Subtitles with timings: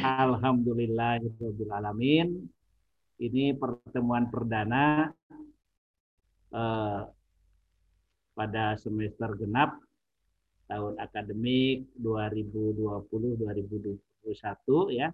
[0.00, 2.48] Alhamdulillahirobbilalamin.
[3.20, 5.12] Ini pertemuan perdana
[6.48, 7.00] eh,
[8.32, 9.76] pada semester genap
[10.64, 15.12] tahun akademik 2020-2021 ya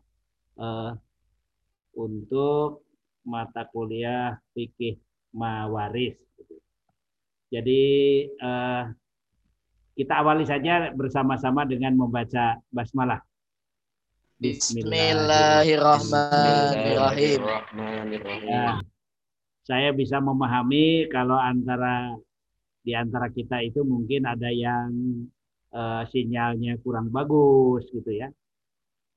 [0.62, 0.92] eh,
[1.98, 2.86] untuk
[3.26, 4.94] mata kuliah fikih
[5.34, 6.22] mawaris.
[7.50, 7.82] Jadi
[8.30, 8.84] eh,
[10.00, 13.20] kita awali saja bersama-sama dengan membaca basmalah.
[14.40, 17.40] Bismillahirrahmanirrahim.
[18.48, 18.80] Ya,
[19.68, 22.16] saya bisa memahami kalau antara
[22.80, 24.88] di antara kita itu mungkin ada yang
[25.76, 28.32] uh, sinyalnya kurang bagus gitu ya.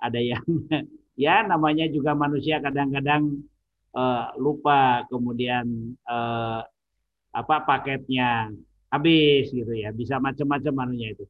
[0.04, 0.44] Ada yang
[1.24, 3.40] ya namanya juga manusia kadang-kadang
[3.96, 6.60] uh, lupa kemudian uh,
[7.32, 8.52] apa paketnya
[8.94, 9.90] habis gitu ya.
[9.90, 11.26] Bisa macam-macam anunya itu.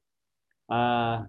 [0.68, 1.24] Uh,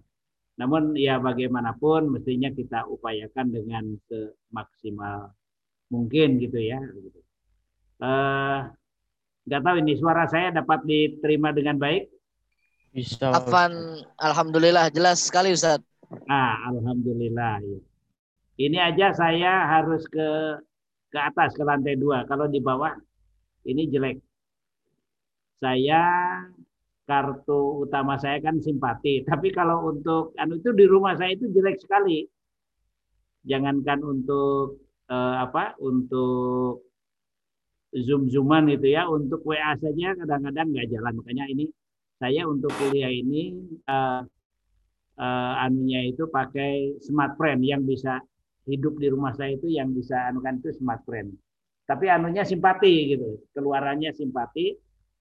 [0.58, 5.30] namun ya bagaimanapun mestinya kita upayakan dengan semaksimal
[5.94, 6.82] mungkin gitu ya.
[8.02, 8.70] Uh,
[9.46, 12.10] nggak tahu ini suara saya dapat diterima dengan baik.
[12.94, 13.34] Bisa.
[13.34, 15.82] Afan, alhamdulillah jelas sekali Ustaz.
[16.30, 17.58] Ah, alhamdulillah.
[17.62, 17.80] Ya.
[18.54, 20.28] Ini aja saya harus ke
[21.10, 22.22] ke atas ke lantai dua.
[22.30, 22.94] Kalau di bawah
[23.66, 24.22] ini jelek.
[25.62, 26.02] Saya
[27.04, 29.22] kartu utama saya kan simpati.
[29.28, 32.24] Tapi kalau untuk anu itu di rumah saya itu jelek sekali.
[33.44, 34.80] Jangankan untuk
[35.12, 35.76] eh, apa?
[35.80, 36.88] Untuk
[37.94, 41.12] zoom-zooman itu ya, untuk WA saja kadang-kadang nggak jalan.
[41.22, 41.64] Makanya ini
[42.18, 43.52] saya untuk kuliah ini
[43.84, 44.20] eh,
[45.20, 48.18] eh, anunya itu pakai smart friend yang bisa
[48.64, 51.36] hidup di rumah saya itu yang bisa anukan itu smart friend.
[51.84, 54.72] Tapi anunya simpati gitu, keluarannya simpati,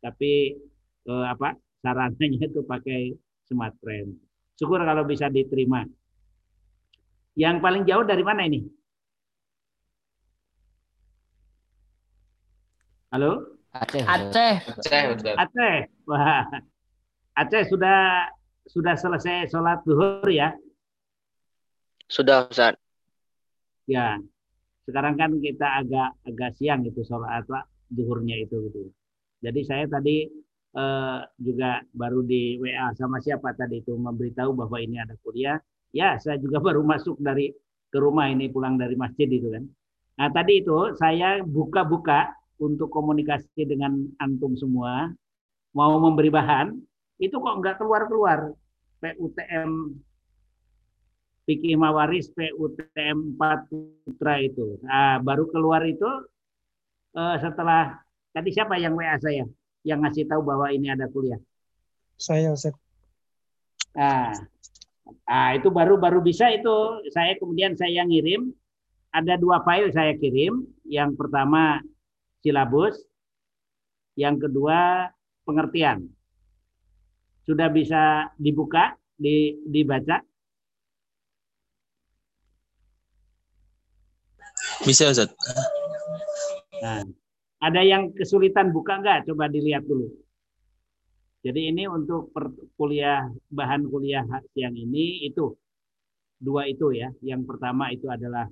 [0.04, 0.60] tapi
[1.08, 3.16] eh, apa sarannya itu pakai
[3.48, 4.20] smart frame.
[4.60, 5.88] Syukur kalau bisa diterima.
[7.40, 8.62] Yang paling jauh dari mana ini?
[13.10, 13.58] Halo?
[13.74, 14.04] Aceh.
[14.06, 14.54] Aceh.
[14.70, 15.34] Aceh.
[15.34, 15.76] Aceh.
[16.06, 16.46] Wah.
[17.34, 18.30] Aceh sudah
[18.70, 20.54] sudah selesai sholat duhur ya?
[22.06, 22.78] Sudah, Ustaz.
[23.90, 24.22] Ya.
[24.86, 28.94] Sekarang kan kita agak agak siang itu sholat apa duhurnya itu gitu.
[29.44, 30.24] Jadi saya tadi
[30.74, 35.60] eh, juga baru di WA sama siapa tadi itu memberitahu bahwa ini ada kuliah.
[35.92, 37.52] Ya, saya juga baru masuk dari
[37.92, 39.64] ke rumah ini pulang dari masjid itu kan.
[40.18, 42.32] Nah, tadi itu saya buka-buka
[42.62, 45.10] untuk komunikasi dengan antum semua,
[45.74, 46.74] mau memberi bahan,
[47.20, 48.54] itu kok nggak keluar-keluar.
[49.04, 50.00] PUTM
[51.44, 54.80] Fikih Mawaris PUTM 4 Putra itu.
[54.80, 56.08] Nah, baru keluar itu
[57.20, 58.03] eh, setelah
[58.34, 59.46] tadi siapa yang WA saya?
[59.84, 61.40] yang ngasih tahu bahwa ini ada kuliah?
[62.16, 62.74] Saya, Ustaz.
[63.94, 64.32] Nah,
[65.28, 68.50] nah, itu baru baru bisa itu saya kemudian saya ngirim
[69.14, 70.66] ada dua file saya kirim.
[70.88, 71.84] Yang pertama
[72.42, 72.98] silabus,
[74.16, 75.12] yang kedua
[75.44, 76.08] pengertian.
[77.44, 80.24] Sudah bisa dibuka, di, dibaca?
[84.88, 85.36] Bisa, Ustaz.
[86.80, 87.04] Nah,
[87.64, 89.24] ada yang kesulitan buka enggak?
[89.32, 90.12] Coba dilihat dulu.
[91.44, 92.32] Jadi ini untuk
[92.80, 94.24] kuliah bahan kuliah
[94.56, 95.56] siang ini itu
[96.40, 97.12] dua itu ya.
[97.24, 98.48] Yang pertama itu adalah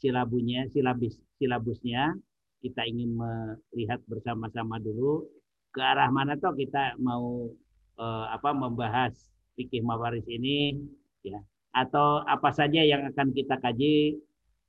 [0.00, 2.16] silabunya, silabus silabusnya.
[2.64, 5.28] Kita ingin melihat bersama-sama dulu
[5.68, 7.52] ke arah mana toh kita mau
[8.00, 9.12] eh, apa membahas
[9.56, 10.80] fikih mawaris ini
[11.20, 11.40] ya
[11.74, 14.16] atau apa saja yang akan kita kaji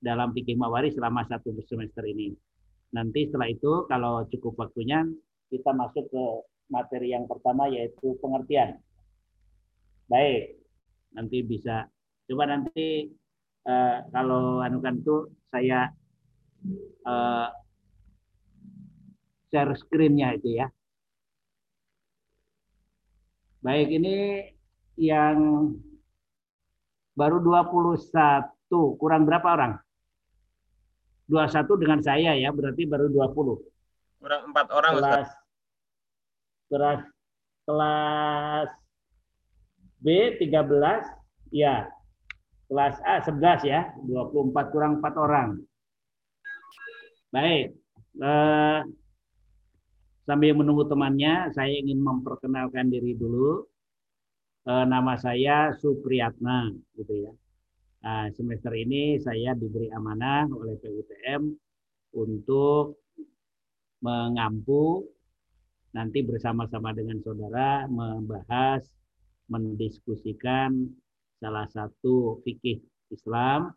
[0.02, 2.34] dalam fikih mawaris selama satu semester ini.
[2.94, 5.08] Nanti setelah itu kalau cukup waktunya
[5.50, 6.26] kita masuk ke
[6.70, 8.82] materi yang pertama yaitu pengertian.
[10.06, 10.62] Baik,
[11.18, 11.90] nanti bisa
[12.26, 13.10] coba nanti
[13.66, 15.16] uh, kalau anukan itu
[15.50, 15.90] saya
[17.06, 17.50] uh,
[19.50, 20.68] share screen-nya itu ya.
[23.66, 24.46] Baik, ini
[25.02, 25.74] yang
[27.18, 28.46] baru 21,
[29.02, 29.74] kurang berapa orang?
[31.26, 33.58] 21 dengan saya ya, berarti baru 20.
[34.22, 35.30] Kurang 4 orang, kelas,
[36.66, 37.02] Kelas,
[37.70, 38.70] kelas
[40.02, 40.08] B
[40.42, 41.06] 13,
[41.54, 41.90] ya.
[42.66, 45.50] Kelas A 11 ya, 24 kurang 4 orang.
[47.30, 47.78] Baik.
[48.18, 48.80] Eh,
[50.26, 53.62] sambil menunggu temannya, saya ingin memperkenalkan diri dulu.
[54.66, 57.32] Eh, nama saya Supriyatna, gitu ya.
[58.06, 61.42] Nah, semester ini saya diberi amanah oleh PUTM
[62.14, 63.02] untuk
[64.06, 65.10] mengampu
[65.90, 68.86] nanti bersama-sama dengan saudara membahas,
[69.50, 70.86] mendiskusikan
[71.42, 72.78] salah satu fikih
[73.10, 73.74] Islam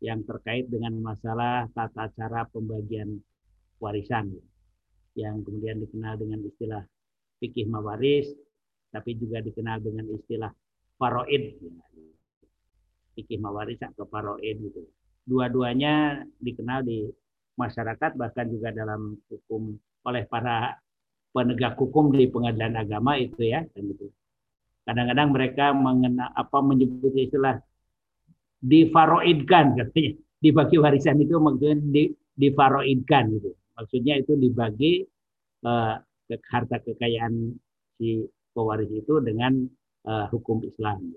[0.00, 3.20] yang terkait dengan masalah tata cara pembagian
[3.76, 4.32] warisan
[5.16, 6.84] yang kemudian dikenal dengan istilah
[7.44, 8.28] fikih mawaris
[8.92, 10.52] tapi juga dikenal dengan istilah
[11.00, 11.56] faroid
[13.16, 14.84] fikih mawaris atau faroid gitu.
[15.26, 17.08] Dua-duanya dikenal di
[17.56, 19.74] masyarakat bahkan juga dalam hukum
[20.06, 20.76] oleh para
[21.32, 24.06] penegak hukum di pengadilan agama itu ya dan itu
[24.86, 27.58] kadang-kadang mereka mengenal apa menyebut istilah
[28.62, 30.14] difaroidkan katanya.
[30.36, 33.50] Dibagi warisan itu maksudnya di, difaroidkan gitu.
[33.74, 35.02] Maksudnya itu dibagi
[35.66, 35.96] uh,
[36.52, 37.56] harta kekayaan
[37.96, 39.64] si pewaris itu dengan
[40.06, 41.12] uh, hukum Islam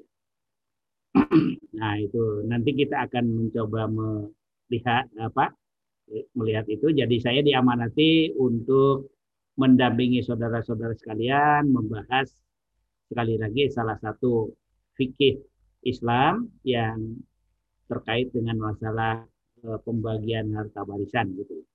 [1.79, 5.53] nah itu nanti kita akan mencoba melihat apa
[6.33, 9.13] melihat itu jadi saya diamanati untuk
[9.59, 12.31] mendampingi saudara-saudara sekalian membahas
[13.09, 14.53] sekali lagi salah satu
[14.95, 15.41] fikih
[15.83, 17.19] Islam yang
[17.89, 19.25] terkait dengan masalah
[19.65, 21.65] uh, pembagian harta warisan gitu.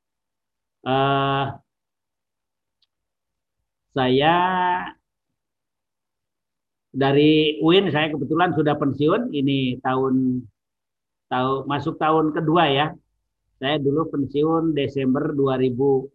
[0.84, 1.58] Uh,
[3.96, 4.36] saya
[6.94, 10.46] dari UIN saya kebetulan sudah pensiun ini tahun
[11.26, 12.86] tahun masuk tahun kedua ya.
[13.58, 16.14] Saya dulu pensiun Desember 2019.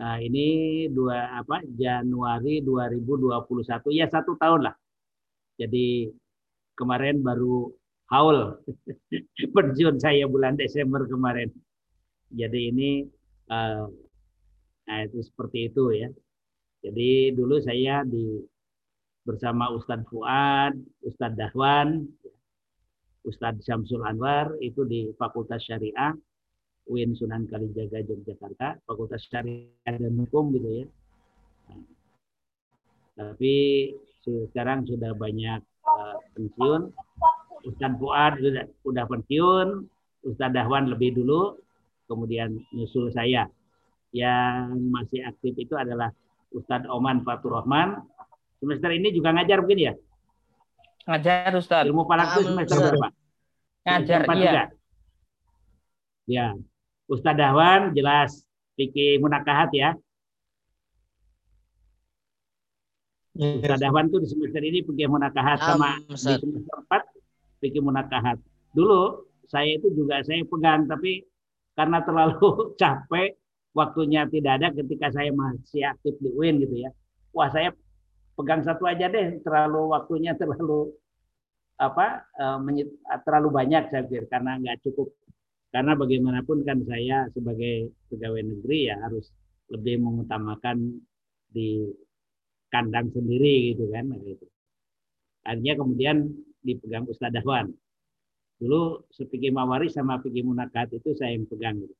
[0.00, 0.46] Nah, ini
[0.88, 4.74] dua apa Januari 2021 ya satu tahun lah.
[5.60, 6.08] Jadi
[6.76, 7.68] kemarin baru
[8.12, 8.60] haul
[9.56, 11.52] pensiun saya bulan Desember kemarin.
[12.32, 12.90] Jadi ini
[13.52, 13.88] uh,
[14.88, 16.08] nah itu seperti itu ya.
[16.80, 18.40] Jadi dulu saya di
[19.30, 20.74] bersama Ustadz Fuad,
[21.06, 22.02] Ustadz Dahwan,
[23.22, 26.18] Ustadz Syamsul Anwar itu di Fakultas Syariah
[26.90, 30.86] UIN Sunan Kalijaga Yogyakarta, Fakultas Syariah dan Hukum gitu ya.
[33.14, 33.54] Tapi
[34.26, 36.90] sekarang sudah banyak uh, pensiun.
[37.70, 39.68] Ustadz Fuad sudah, sudah pensiun,
[40.26, 41.54] Ustadz Dahwan lebih dulu,
[42.10, 43.46] kemudian nyusul saya.
[44.10, 46.10] Yang masih aktif itu adalah
[46.50, 48.02] Ustadz Oman Fatur Rahman.
[48.60, 49.92] Semester ini juga ngajar mungkin ya?
[51.08, 51.88] Ngajar Ustadz.
[51.88, 53.08] Ilmu falak itu semester berapa?
[53.88, 54.36] Ngajar, iya.
[54.36, 54.64] Juga.
[56.28, 56.46] Ya,
[57.08, 58.44] Ustadz Dahwan jelas
[58.76, 59.96] fikih munakahat ya.
[63.34, 63.64] Yes.
[63.64, 68.36] Ustadz Dahwan tuh di semester ini fikih munakahat sama di semester 4 fikih munakahat.
[68.76, 71.24] Dulu saya itu juga saya pegang tapi
[71.74, 72.46] karena terlalu
[72.80, 73.40] capek
[73.72, 76.90] waktunya tidak ada ketika saya masih aktif di UIN gitu ya.
[77.34, 77.72] Wah saya
[78.40, 80.96] pegang satu aja deh terlalu waktunya terlalu
[81.80, 82.60] apa uh,
[83.24, 85.12] terlalu banyak saya pikir karena nggak cukup
[85.70, 89.30] karena bagaimanapun kan saya sebagai pegawai negeri ya harus
[89.70, 90.98] lebih mengutamakan
[91.46, 91.86] di
[92.70, 94.46] kandang sendiri gitu kan gitu.
[95.46, 96.16] Akhirnya kemudian
[96.62, 97.70] dipegang Ustadz Dahwan.
[98.60, 101.96] Dulu sepikir mawari sama pikir munakat itu saya yang pegang gitu.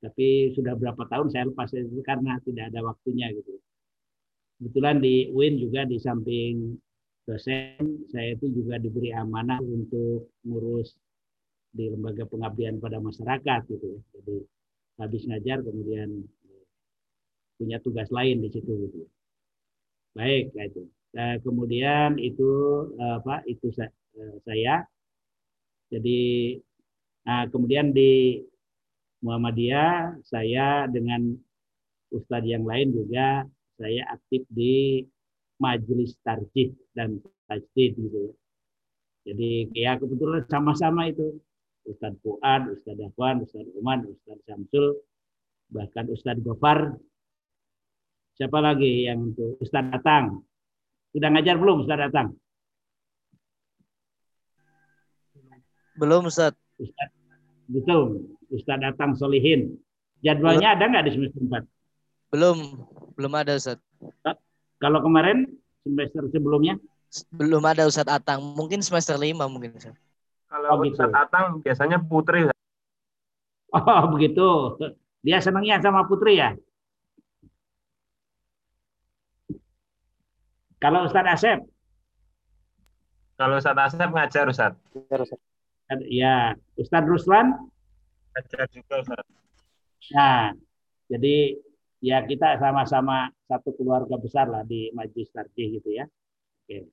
[0.00, 3.60] Tapi sudah berapa tahun saya lepas itu karena tidak ada waktunya gitu.
[4.60, 6.76] Kebetulan di UIN juga di samping
[7.24, 10.92] dosen, saya itu juga diberi amanah untuk ngurus
[11.72, 14.00] di lembaga pengabdian pada masyarakat gitu ya.
[14.20, 14.36] Jadi
[15.00, 16.12] habis ngajar kemudian
[17.56, 19.00] punya tugas lain di situ gitu.
[20.12, 20.84] Baik, ya itu.
[21.16, 22.50] Nah, kemudian itu
[23.00, 23.40] apa?
[23.48, 24.84] Itu eh, saya.
[25.88, 26.20] Jadi
[27.24, 28.44] nah, kemudian di
[29.24, 31.32] Muhammadiyah saya dengan
[32.12, 33.48] ustadz yang lain juga
[33.80, 35.00] saya aktif di
[35.56, 37.16] majelis tarjih dan
[37.48, 38.32] tajdid gitu ya.
[39.32, 41.40] Jadi ya kebetulan sama-sama itu
[41.88, 45.00] Ustadz Fuad, Ustadz Afwan, Ustadz Uman, Ustadz Samsul,
[45.72, 46.92] bahkan Ustadz Gofar.
[48.36, 50.44] Siapa lagi yang untuk Ustadz Datang?
[51.12, 52.28] Sudah ngajar belum Ustadz Datang?
[56.00, 56.56] Belum Ustadz.
[56.80, 57.16] Ustadz,
[57.68, 58.32] betul.
[58.48, 59.76] Ustadz Datang Solihin.
[60.24, 60.80] Jadwalnya belum.
[60.80, 61.79] ada nggak di semester 4?
[62.30, 62.86] Belum,
[63.18, 63.82] belum ada Ustadz.
[64.78, 65.50] Kalau kemarin
[65.82, 66.78] semester sebelumnya?
[67.34, 68.54] Belum ada Ustadz Atang.
[68.54, 69.98] Mungkin semester 5 mungkin Ustadz.
[70.50, 71.06] Kalau oh, gitu.
[71.10, 72.50] Atang biasanya Putri.
[73.70, 74.78] Oh begitu.
[75.22, 76.54] Dia senangnya sama Putri ya?
[80.80, 81.58] Kalau Ustadz Asep?
[83.38, 84.80] Kalau Ustadz Asep ngajar Ustadz.
[86.06, 87.70] Ya, Ustadz Ruslan?
[88.34, 89.30] Ngajar juga Ustadz.
[90.14, 90.50] Nah,
[91.06, 91.58] jadi
[92.00, 96.04] ya kita sama-sama satu keluarga besar lah di Majlis Tarjih gitu ya.
[96.64, 96.88] Oke.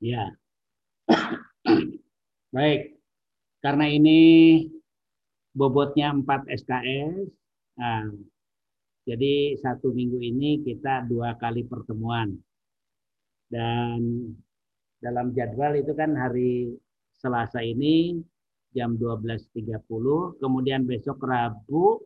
[0.00, 0.34] Ya.
[2.54, 3.00] Baik,
[3.64, 4.20] karena ini
[5.56, 7.32] bobotnya 4 SKS,
[7.80, 8.12] nah,
[9.08, 12.36] jadi satu minggu ini kita dua kali pertemuan.
[13.48, 14.32] Dan
[15.00, 16.76] dalam jadwal itu kan hari
[17.16, 18.20] Selasa ini
[18.72, 22.00] jam 12.30, kemudian besok Rabu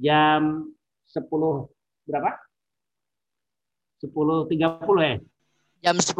[0.00, 0.68] jam
[1.10, 1.26] 10
[2.06, 2.30] berapa?
[4.00, 4.50] 10.30
[5.02, 5.16] ya?
[5.84, 6.14] Jam 10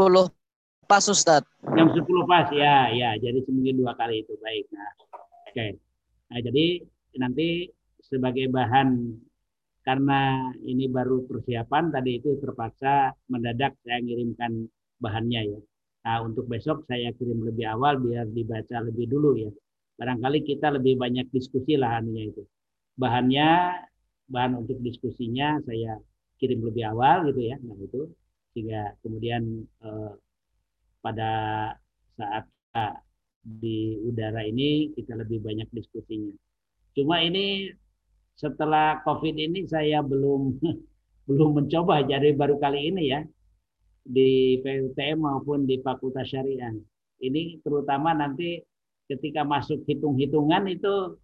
[0.91, 1.47] pas Ustaz.
[1.63, 3.15] Jam 10 pas ya, ya.
[3.17, 4.67] Jadi seminggu dua kali itu baik.
[4.75, 5.55] Nah, oke.
[5.55, 5.71] Okay.
[6.31, 6.67] Nah, jadi
[7.19, 7.71] nanti
[8.03, 9.15] sebagai bahan
[9.87, 14.69] karena ini baru persiapan tadi itu terpaksa mendadak saya ngirimkan
[15.01, 15.61] bahannya ya.
[16.01, 19.51] Nah, untuk besok saya kirim lebih awal biar dibaca lebih dulu ya.
[20.01, 22.43] Barangkali kita lebih banyak diskusi lah anunya itu.
[22.97, 23.49] Bahannya
[24.31, 25.99] bahan untuk diskusinya saya
[26.41, 28.09] kirim lebih awal gitu ya nah itu.
[28.55, 29.43] Sehingga kemudian
[29.83, 30.13] eh,
[31.05, 31.33] pada
[32.19, 32.45] saat
[33.41, 36.35] di udara ini kita lebih banyak diskusinya.
[36.93, 37.73] Cuma ini
[38.37, 40.61] setelah covid ini saya belum
[41.29, 42.05] belum mencoba.
[42.05, 43.21] Jadi baru kali ini ya
[44.05, 46.73] di PUTM maupun di Fakultas Syariah.
[47.21, 48.61] Ini terutama nanti
[49.11, 51.21] ketika masuk hitung-hitungan itu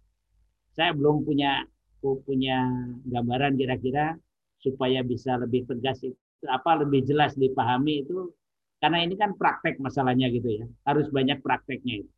[0.77, 1.65] saya belum punya
[2.01, 2.67] punya
[3.05, 4.15] gambaran kira-kira
[4.61, 8.31] supaya bisa lebih tegas itu apa lebih jelas dipahami itu.
[8.77, 10.65] Karena ini kan praktek masalahnya gitu ya.
[10.85, 12.11] Harus banyak prakteknya itu.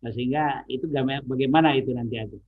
[0.00, 0.88] Nah, sehingga itu
[1.28, 2.38] bagaimana itu nanti ada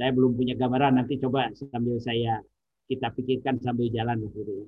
[0.00, 2.40] saya belum punya gambaran nanti coba sambil saya
[2.88, 4.66] kita pikirkan sambil jalan gitu ya.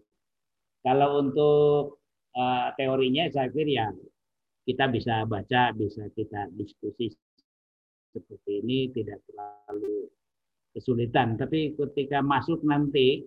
[0.85, 2.05] kalau untuk
[2.37, 3.89] uh, teorinya saya pikir ya
[4.69, 7.17] kita bisa baca bisa kita diskusi
[8.13, 10.13] seperti ini tidak terlalu
[10.73, 11.37] kesulitan.
[11.41, 13.25] Tapi ketika masuk nanti,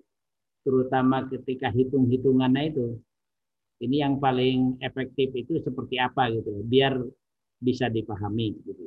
[0.66, 2.98] terutama ketika hitung-hitungannya itu,
[3.86, 6.98] ini yang paling efektif itu seperti apa gitu, biar
[7.62, 8.86] bisa dipahami gitu.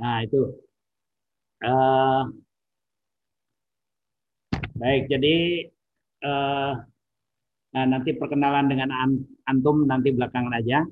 [0.00, 0.40] Nah itu.
[1.62, 2.26] Uh,
[4.74, 5.34] baik, jadi
[6.26, 6.74] uh,
[7.72, 8.90] nah nanti perkenalan dengan
[9.46, 10.82] antum nanti belakangan aja.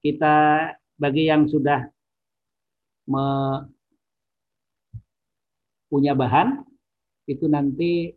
[0.00, 1.84] Kita bagi yang sudah
[3.08, 3.24] me,
[5.94, 6.58] punya bahan
[7.30, 8.10] itu nanti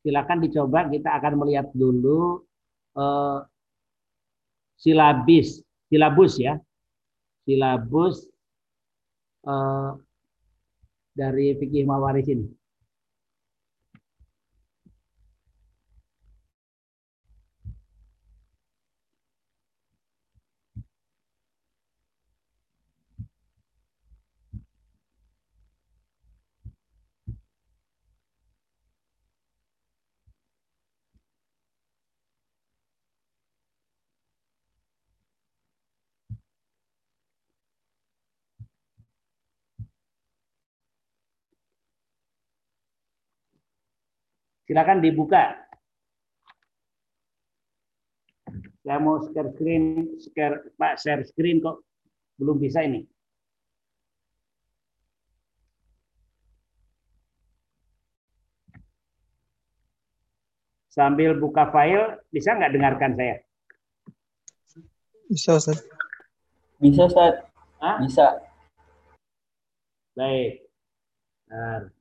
[0.00, 2.40] silakan dicoba kita akan melihat dulu
[2.96, 3.44] uh,
[4.80, 5.60] silabis
[5.92, 6.56] silabus ya.
[7.44, 8.28] Silabus
[9.44, 9.92] uh,
[11.12, 12.57] dari fikih mawaris ini
[44.68, 45.56] Silakan dibuka.
[48.84, 51.80] Saya mau share screen, share, Pak, share screen kok
[52.36, 53.08] belum bisa ini.
[60.92, 63.36] Sambil buka file, bisa nggak dengarkan saya?
[65.32, 65.80] Bisa, Ustaz.
[66.76, 67.40] Bisa, Ustaz.
[67.80, 68.04] Hah?
[68.04, 68.26] Bisa.
[70.12, 70.60] Baik.
[71.48, 71.97] Bentar.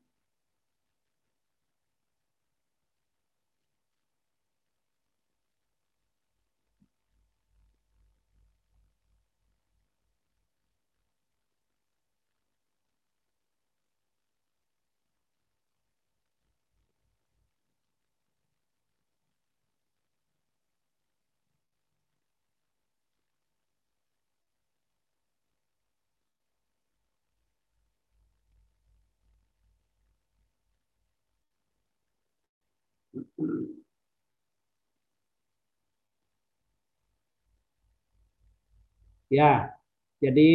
[39.29, 39.75] Ya,
[40.23, 40.49] jadi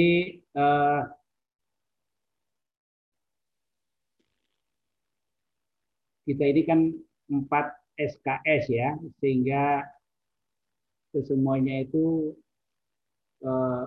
[0.56, 1.04] uh,
[6.26, 6.80] kita ini kan
[7.30, 7.66] empat
[8.00, 8.88] SKS ya,
[9.20, 9.84] sehingga
[11.28, 12.32] semuanya itu
[13.44, 13.84] uh,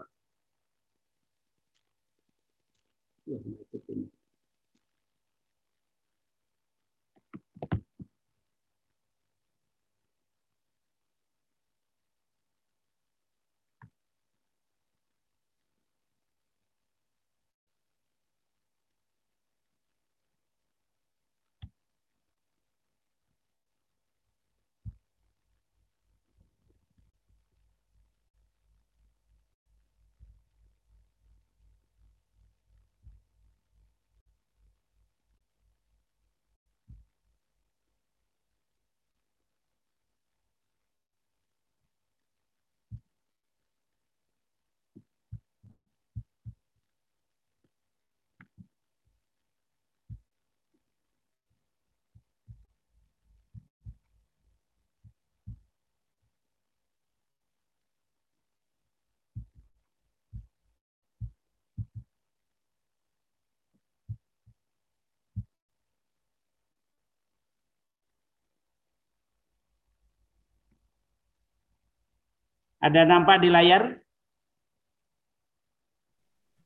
[72.86, 73.98] Ada nampak di layar?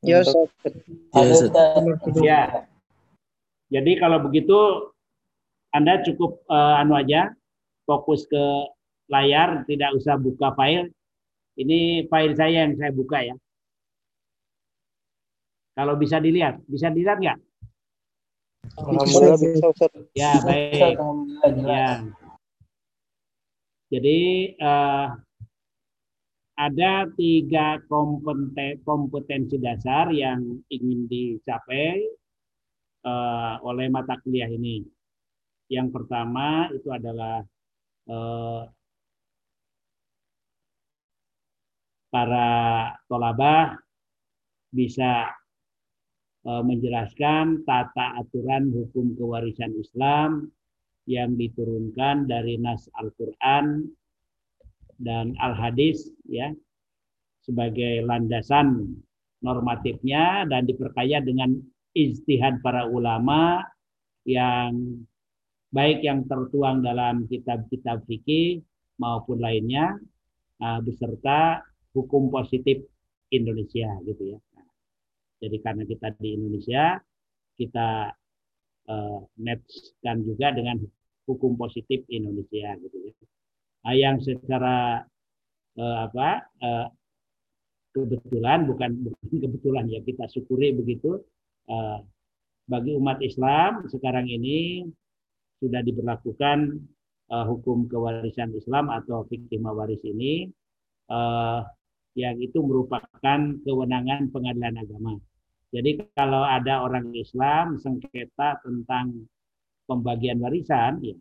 [0.04, 0.20] Ya.
[2.20, 2.42] Ya.
[3.72, 4.92] Jadi kalau begitu
[5.72, 7.32] Anda cukup uh, anu aja
[7.88, 8.44] fokus ke
[9.08, 10.92] layar, tidak usah buka file.
[11.56, 13.36] Ini file saya yang saya buka ya.
[15.80, 17.40] Kalau bisa dilihat, bisa dilihat nggak?
[18.76, 19.92] Alhamdulillah bisa Ustaz.
[20.20, 21.00] Ya, baik.
[21.64, 22.04] Ya.
[23.90, 24.20] Jadi
[24.60, 25.16] uh,
[26.60, 32.04] ada tiga kompeten, kompetensi dasar yang ingin dicapai
[33.08, 34.84] uh, oleh mata kuliah ini.
[35.72, 37.39] Yang pertama itu adalah
[38.12, 38.68] uh,
[42.12, 42.50] para
[43.08, 43.80] tolabah
[44.75, 45.32] bisa
[46.44, 50.51] uh, menjelaskan tata aturan hukum kewarisan Islam
[51.08, 53.88] yang diturunkan dari nas Al-Qur'an
[55.00, 56.51] dan al-hadis ya
[57.44, 59.00] sebagai landasan
[59.39, 61.56] normatifnya dan diperkaya dengan
[61.96, 63.63] ijtihad para ulama
[64.27, 65.01] yang
[65.72, 68.62] baik yang tertuang dalam kitab-kitab fikih
[69.00, 69.96] maupun lainnya
[70.60, 71.63] uh, beserta
[71.96, 72.84] hukum positif
[73.32, 74.39] Indonesia gitu ya.
[75.39, 77.00] Jadi karena kita di Indonesia
[77.56, 78.12] kita
[78.91, 80.84] uh, matchkan juga dengan
[81.29, 83.13] hukum positif Indonesia gitu ya.
[83.88, 85.08] Yang secara
[85.80, 86.88] uh, apa uh,
[87.96, 91.24] kebetulan bukan bukan kebetulan ya kita syukuri begitu
[91.72, 92.00] uh,
[92.70, 94.86] bagi umat Islam sekarang ini
[95.58, 96.78] sudah diberlakukan
[97.34, 100.48] uh, hukum kewarisan Islam atau fikih mawaris ini
[101.10, 101.65] uh,
[102.18, 105.13] yang itu merupakan kewenangan pengadilan agama.
[105.70, 109.30] Jadi kalau ada orang Islam sengketa tentang
[109.86, 111.13] pembagian warisan, ya,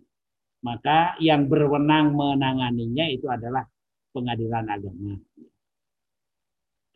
[0.62, 3.62] maka yang berwenang menanganinya itu adalah
[4.11, 5.14] pengadilan agama.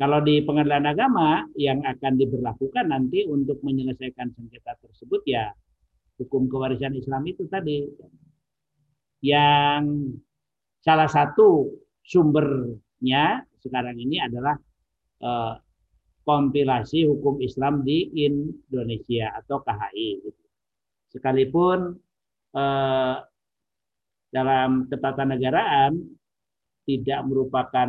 [0.03, 5.55] Kalau di pengadilan agama yang akan diberlakukan nanti untuk menyelesaikan sengketa tersebut ya
[6.19, 7.87] hukum kewarisan Islam itu tadi
[9.23, 10.11] yang
[10.83, 11.71] salah satu
[12.03, 14.59] sumbernya sekarang ini adalah
[15.23, 15.55] eh,
[16.27, 20.19] kompilasi hukum Islam di Indonesia atau KHI.
[21.15, 21.95] Sekalipun
[22.59, 23.17] eh,
[24.33, 26.01] dalam ketatanegaraan
[26.89, 27.89] tidak merupakan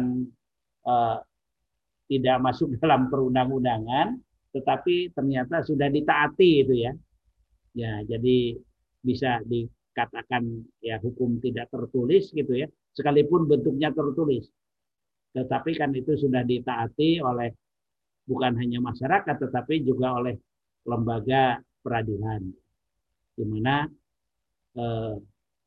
[0.83, 1.17] uh,
[2.11, 4.19] tidak masuk dalam perundang-undangan,
[4.51, 6.93] tetapi ternyata sudah ditaati itu ya.
[7.73, 8.53] Ya, jadi
[9.01, 14.45] bisa dikatakan ya hukum tidak tertulis gitu ya, sekalipun bentuknya tertulis.
[15.33, 17.49] Tetapi kan itu sudah ditaati oleh
[18.29, 20.37] bukan hanya masyarakat tetapi juga oleh
[20.85, 22.45] lembaga peradilan.
[23.33, 23.89] Di mana
[24.77, 25.15] eh,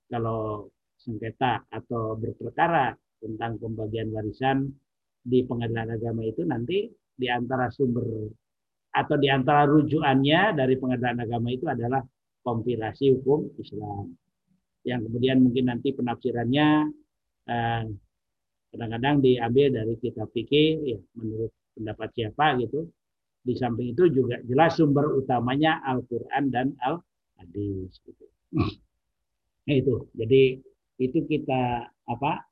[0.06, 4.70] kalau sengketa atau berperkara tentang pembagian warisan
[5.26, 8.30] di pengadilan agama itu nanti di antara sumber
[8.96, 12.00] atau di antara rujukannya dari pengadilan agama itu adalah
[12.40, 14.14] kompilasi hukum Islam.
[14.86, 16.68] Yang kemudian mungkin nanti penafsirannya
[17.50, 17.84] eh,
[18.70, 22.86] kadang-kadang diambil dari kitab fikih ya menurut pendapat siapa gitu.
[23.46, 28.24] Di samping itu juga jelas sumber utamanya Al-Qur'an dan Al-Hadis gitu.
[29.66, 30.06] Nah, itu.
[30.14, 30.42] Jadi
[31.02, 32.46] itu kita apa?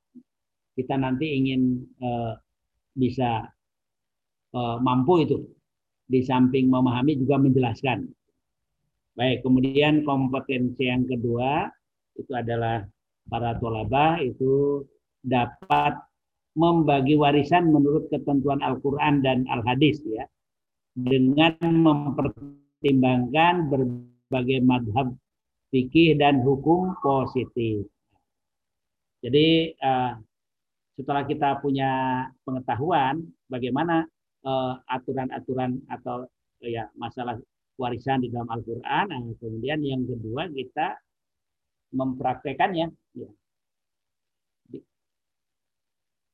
[0.74, 2.35] Kita nanti ingin uh,
[2.98, 3.46] bisa
[4.55, 5.38] uh, mampu itu
[6.11, 8.11] di samping memahami juga menjelaskan.
[9.14, 11.70] Baik, kemudian kompetensi yang kedua
[12.18, 12.83] itu adalah
[13.31, 14.83] para tolabah itu
[15.22, 15.94] dapat
[16.59, 20.27] membagi warisan menurut ketentuan Al-Quran dan Al-Hadis ya
[20.94, 25.14] dengan mempertimbangkan berbagai madhab
[25.75, 27.91] fikih dan hukum positif.
[29.19, 30.15] Jadi uh,
[30.95, 33.19] setelah kita punya pengetahuan
[33.51, 34.07] bagaimana
[34.47, 37.35] eh, aturan-aturan uh, atau uh, ya masalah
[37.75, 40.95] warisan di dalam Al-Qur'an, nah, kemudian yang kedua kita
[41.91, 43.31] mempraktekannya ya.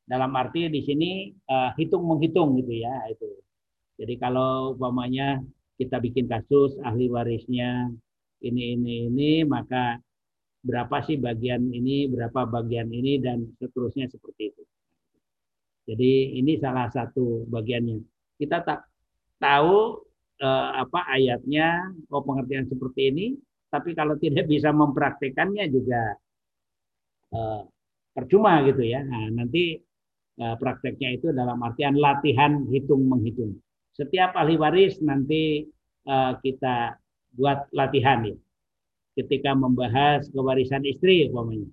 [0.04, 3.30] Dalam arti di sini uh, hitung menghitung gitu ya itu.
[3.96, 5.40] Jadi kalau umpamanya
[5.80, 7.88] kita bikin kasus ahli warisnya
[8.44, 9.96] ini ini ini maka
[10.60, 14.62] berapa sih bagian ini berapa bagian ini dan seterusnya seperti itu.
[15.90, 17.98] Jadi ini salah satu bagiannya.
[18.36, 18.86] Kita tak
[19.40, 20.04] tahu
[20.40, 23.26] eh, apa ayatnya oh pengertian seperti ini
[23.70, 26.02] tapi kalau tidak bisa mempraktekannya juga
[27.32, 27.62] eh,
[28.12, 29.00] percuma gitu ya.
[29.04, 29.78] Nah, nanti
[30.40, 33.56] eh, prakteknya itu dalam artian latihan hitung menghitung
[34.00, 35.66] setiap ahli waris nanti
[36.06, 36.96] eh, kita
[37.34, 38.36] buat latihan ya
[39.18, 41.68] ketika membahas kewarisan istri umpamanya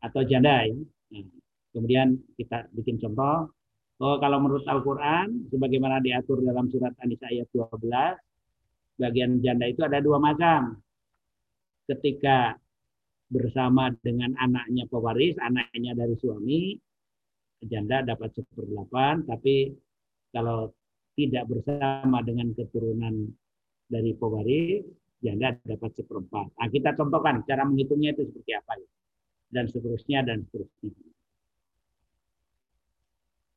[0.00, 0.74] atau janda ya.
[1.12, 1.38] Nah,
[1.72, 3.52] Kemudian kita bikin contoh.
[3.98, 8.14] Oh, kalau menurut Al-Quran, sebagaimana diatur dalam surat An-Nisa ayat 12,
[8.98, 10.78] bagian janda itu ada dua macam.
[11.86, 12.54] Ketika
[13.26, 16.78] bersama dengan anaknya pewaris, anaknya dari suami,
[17.66, 19.74] janda dapat seperdelapan, tapi
[20.30, 20.70] kalau
[21.18, 23.34] tidak bersama dengan keturunan
[23.88, 24.84] dari pewaris,
[25.24, 26.46] janda dapat seperempat.
[26.54, 28.88] Nah, kita contohkan cara menghitungnya itu seperti apa ya.
[29.48, 30.92] Dan seterusnya dan seterusnya.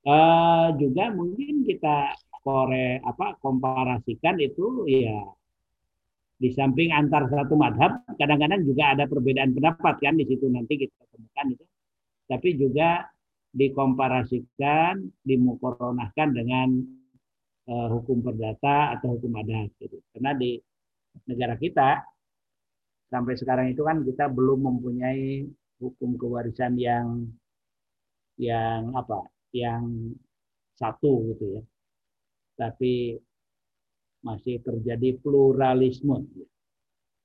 [0.01, 5.21] Uh, juga mungkin kita kore apa komparasikan itu ya
[6.41, 11.05] di samping antar satu madhab kadang-kadang juga ada perbedaan pendapat kan di situ nanti kita
[11.13, 11.65] temukan itu
[12.25, 13.05] tapi juga
[13.53, 16.81] dikomparasikan dimukoronahkan dengan
[17.67, 20.01] uh, hukum perdata atau hukum adat gitu.
[20.15, 20.57] Karena di
[21.27, 22.01] negara kita
[23.11, 25.45] sampai sekarang itu kan kita belum mempunyai
[25.83, 27.27] hukum kewarisan yang
[28.39, 30.13] yang apa yang
[30.79, 31.63] satu gitu ya.
[32.57, 33.17] Tapi
[34.21, 36.29] masih terjadi pluralisme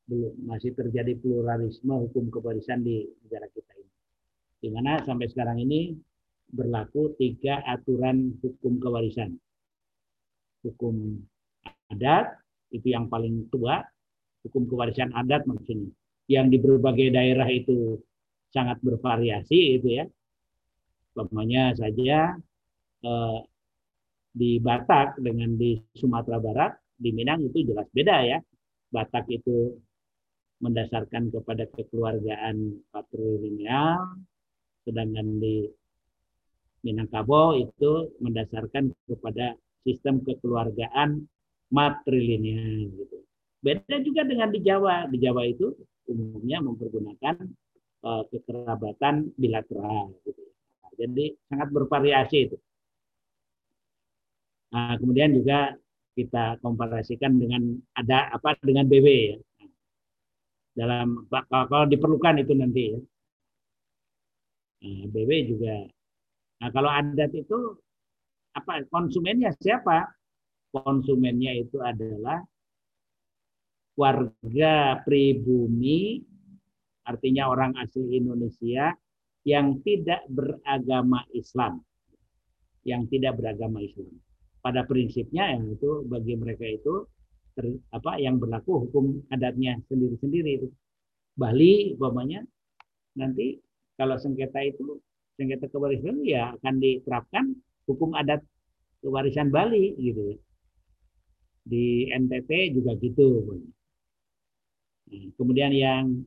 [0.07, 3.94] belum masih terjadi pluralisme hukum kewarisan di negara kita ini.
[4.62, 5.99] Di mana sampai sekarang ini
[6.46, 9.35] berlaku tiga aturan hukum kewarisan
[10.66, 11.22] hukum
[11.94, 12.35] adat
[12.74, 13.87] itu yang paling tua
[14.46, 15.90] hukum kewarisan adat maksudnya.
[16.26, 18.02] Yang di berbagai daerah itu
[18.50, 20.05] sangat bervariasi itu ya.
[21.14, 22.35] Umpamanya saja
[23.02, 23.38] eh,
[24.37, 28.38] di Batak dengan di Sumatera Barat di Minang itu jelas beda ya.
[28.90, 29.79] Batak itu
[30.62, 34.24] mendasarkan kepada kekeluargaan patrilineal
[34.87, 35.66] sedangkan di
[36.87, 41.22] Minangkabau itu mendasarkan kepada sistem kekeluargaan
[41.70, 43.16] matrilineal gitu.
[43.62, 45.07] Beda juga dengan di Jawa.
[45.07, 45.70] Di Jawa itu
[46.11, 47.37] umumnya mempergunakan
[48.03, 50.42] uh, kekerabatan bilateral gitu.
[50.83, 52.57] Nah, jadi sangat bervariasi itu.
[54.75, 55.75] Nah, kemudian juga
[56.16, 59.38] kita komparasikan dengan ada apa dengan BW ya.
[60.77, 62.99] Dalam kalau diperlukan itu nanti ya.
[64.85, 65.77] Nah, BW juga.
[66.57, 67.77] Nah, kalau adat itu
[68.56, 70.16] apa konsumennya siapa?
[70.74, 72.42] konsumennya itu adalah
[73.96, 76.20] warga pribumi,
[77.08, 78.92] artinya orang asli Indonesia
[79.48, 81.80] yang tidak beragama Islam.
[82.84, 84.20] Yang tidak beragama Islam.
[84.60, 87.06] Pada prinsipnya yang itu bagi mereka itu
[87.56, 90.68] ter, apa yang berlaku hukum adatnya sendiri-sendiri itu.
[91.36, 92.42] Bali umpamanya
[93.16, 93.60] nanti
[93.96, 95.00] kalau sengketa itu
[95.36, 97.44] sengketa kewarisan ya akan diterapkan
[97.87, 98.42] hukum adat
[99.01, 100.37] kewarisan Bali gitu
[101.66, 103.59] di NTT juga gitu.
[105.11, 106.22] Nah, kemudian yang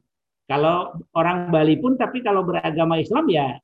[0.47, 3.55] kalau orang Bali pun tapi kalau beragama Islam ya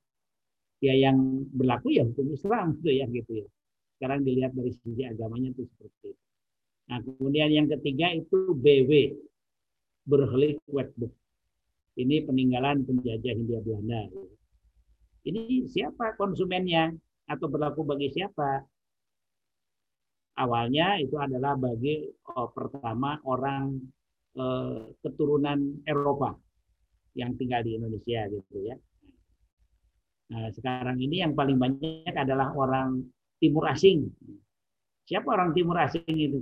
[0.84, 3.48] ya yang berlaku ya hukum Islam gitu ya gitu ya.
[3.96, 6.12] Sekarang dilihat dari sisi agamanya itu seperti itu.
[6.86, 9.18] Nah, kemudian yang ketiga itu BW
[10.06, 11.12] Berhlik Wetbook.
[11.96, 14.06] Ini peninggalan penjajah Hindia Belanda.
[15.26, 16.94] Ini siapa konsumennya
[17.26, 18.66] atau berlaku bagi siapa?
[20.36, 23.80] awalnya itu adalah bagi oh, pertama orang
[24.36, 26.36] eh, keturunan Eropa
[27.16, 28.76] yang tinggal di Indonesia gitu ya.
[30.26, 33.08] Nah, sekarang ini yang paling banyak adalah orang
[33.40, 34.10] timur asing.
[35.06, 36.42] Siapa orang timur asing itu?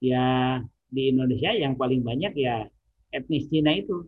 [0.00, 2.64] Ya di Indonesia yang paling banyak ya
[3.12, 4.06] etnis Cina itu.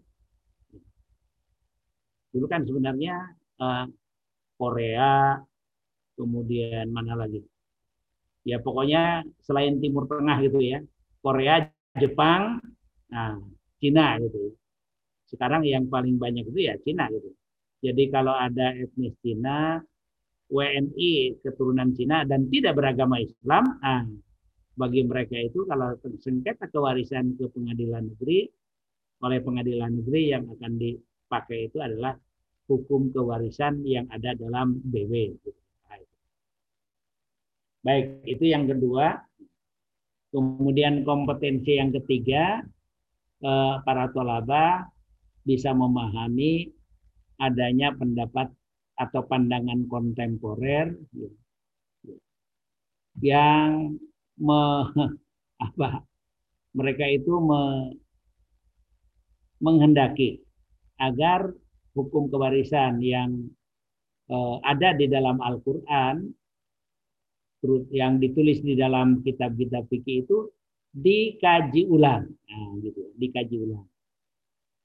[2.32, 3.84] Dulu kan sebenarnya eh,
[4.58, 5.38] Korea,
[6.18, 7.40] kemudian mana lagi?
[8.48, 10.80] ya pokoknya selain Timur Tengah gitu ya
[11.20, 11.68] Korea
[12.00, 12.64] Jepang
[13.12, 13.36] nah
[13.76, 14.56] Cina gitu
[15.28, 17.28] sekarang yang paling banyak itu ya Cina gitu
[17.84, 19.84] jadi kalau ada etnis Cina
[20.48, 24.08] WNI keturunan Cina dan tidak beragama Islam ah,
[24.80, 28.48] bagi mereka itu kalau sengketa kewarisan ke pengadilan negeri
[29.20, 32.16] oleh pengadilan negeri yang akan dipakai itu adalah
[32.68, 35.34] hukum kewarisan yang ada dalam BW.
[37.82, 39.16] Baik, itu yang kedua.
[40.28, 42.60] Kemudian kompetensi yang ketiga,
[43.40, 44.84] eh, para tolaba
[45.40, 46.68] bisa memahami
[47.40, 48.52] adanya pendapat
[48.98, 50.92] atau pandangan kontemporer
[53.22, 53.96] yang
[54.36, 54.60] me,
[55.66, 56.02] apa
[56.74, 57.94] mereka itu me,
[59.62, 60.42] menghendaki
[60.98, 61.54] agar
[61.98, 63.50] hukum kewarisan yang
[64.30, 66.22] eh, ada di dalam Al-Qur'an
[67.90, 70.46] yang ditulis di dalam kitab-kitab fikih itu
[70.94, 73.86] dikaji ulang, nah, gitu, dikaji ulang.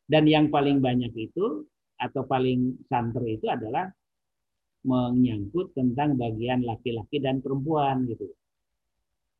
[0.10, 1.64] Dan yang paling banyak itu
[1.96, 3.88] atau paling santer itu adalah
[4.84, 8.28] menyangkut tentang bagian laki-laki dan perempuan gitu.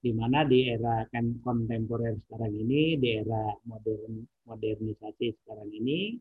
[0.04, 6.16] Di mana di era kan kontemporer sekarang ini, di era modern modernisasi sekarang ini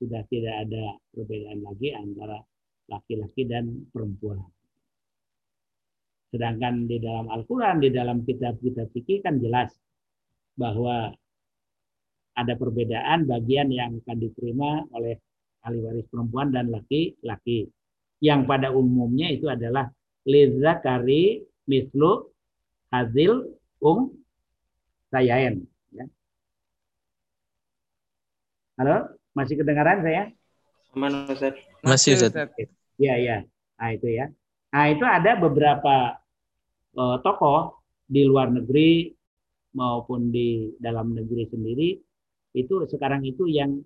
[0.00, 2.40] sudah tidak ada perbedaan lagi antara
[2.88, 4.40] laki-laki dan perempuan.
[6.32, 9.70] Sedangkan di dalam Al-Quran, di dalam kitab-kitab fikih kan jelas
[10.56, 11.12] bahwa
[12.32, 15.20] ada perbedaan bagian yang akan diterima oleh
[15.66, 17.68] ahli waris perempuan dan laki-laki
[18.24, 19.92] yang pada umumnya itu adalah
[20.80, 22.30] kari mislu
[22.92, 23.50] hazil
[23.82, 24.14] um
[25.10, 25.66] sayain.
[25.90, 26.06] Ya.
[28.78, 30.30] Halo, masih kedengaran saya?
[30.96, 31.54] Aman, Ustaz.
[31.86, 32.34] Masih, Ustaz.
[32.98, 33.36] Iya, iya.
[33.78, 34.26] Nah, itu ya.
[34.70, 36.18] Nah, itu ada beberapa
[36.98, 39.10] uh, tokoh di luar negeri
[39.74, 41.94] maupun di dalam negeri sendiri
[42.58, 43.78] itu sekarang itu yang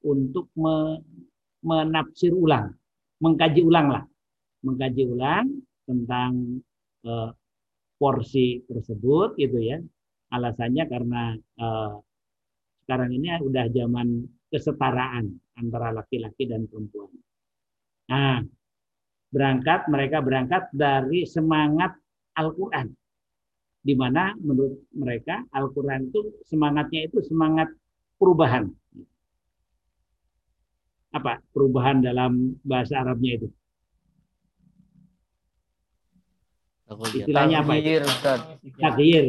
[0.00, 0.96] untuk me,
[1.60, 2.72] menafsir ulang
[3.20, 4.04] mengkaji ulang lah,
[4.64, 5.46] mengkaji ulang
[5.88, 6.60] tentang
[7.06, 7.30] uh,
[7.96, 9.78] porsi tersebut gitu ya.
[10.32, 11.22] Alasannya karena
[11.56, 12.02] uh,
[12.84, 17.10] sekarang ini udah zaman kesetaraan antara laki-laki dan perempuan.
[18.06, 18.40] Nah,
[19.32, 21.96] berangkat mereka berangkat dari semangat
[22.38, 22.88] Al-Qur'an.
[23.86, 27.70] Di mana menurut mereka Al-Qur'an itu semangatnya itu semangat
[28.18, 28.70] perubahan
[31.16, 33.48] apa perubahan dalam bahasa Arabnya itu?
[37.24, 37.72] Istilahnya apa?
[38.78, 39.24] Takir.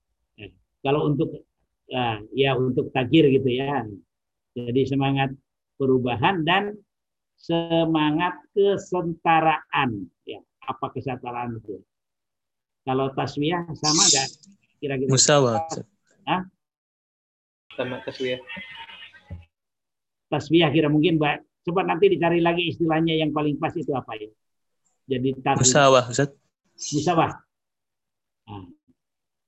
[0.84, 1.44] Kalau untuk
[1.88, 3.84] ya, ya untuk takir gitu ya.
[4.54, 5.34] Jadi semangat
[5.74, 6.78] perubahan dan
[7.34, 10.06] semangat kesetaraan.
[10.22, 11.82] Ya, apa kesetaraan itu?
[12.86, 14.28] Kalau taswiyah sama enggak?
[14.78, 15.10] Kira-kira.
[15.10, 15.58] Musawah.
[16.30, 16.42] Hah?
[17.74, 18.38] Sama taswiyah
[20.34, 21.36] tasbih kira mungkin Mbak.
[21.64, 24.28] Coba nanti dicari lagi istilahnya yang paling pas itu apa ya.
[25.06, 26.34] Jadi musawah Ustaz.
[26.74, 27.32] Musawah.
[28.44, 28.68] Nah,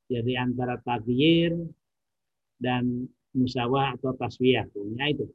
[0.08, 1.52] jadi antara tagyir
[2.56, 4.66] dan musawah atau taswiyah.
[4.96, 5.28] Nah, itu.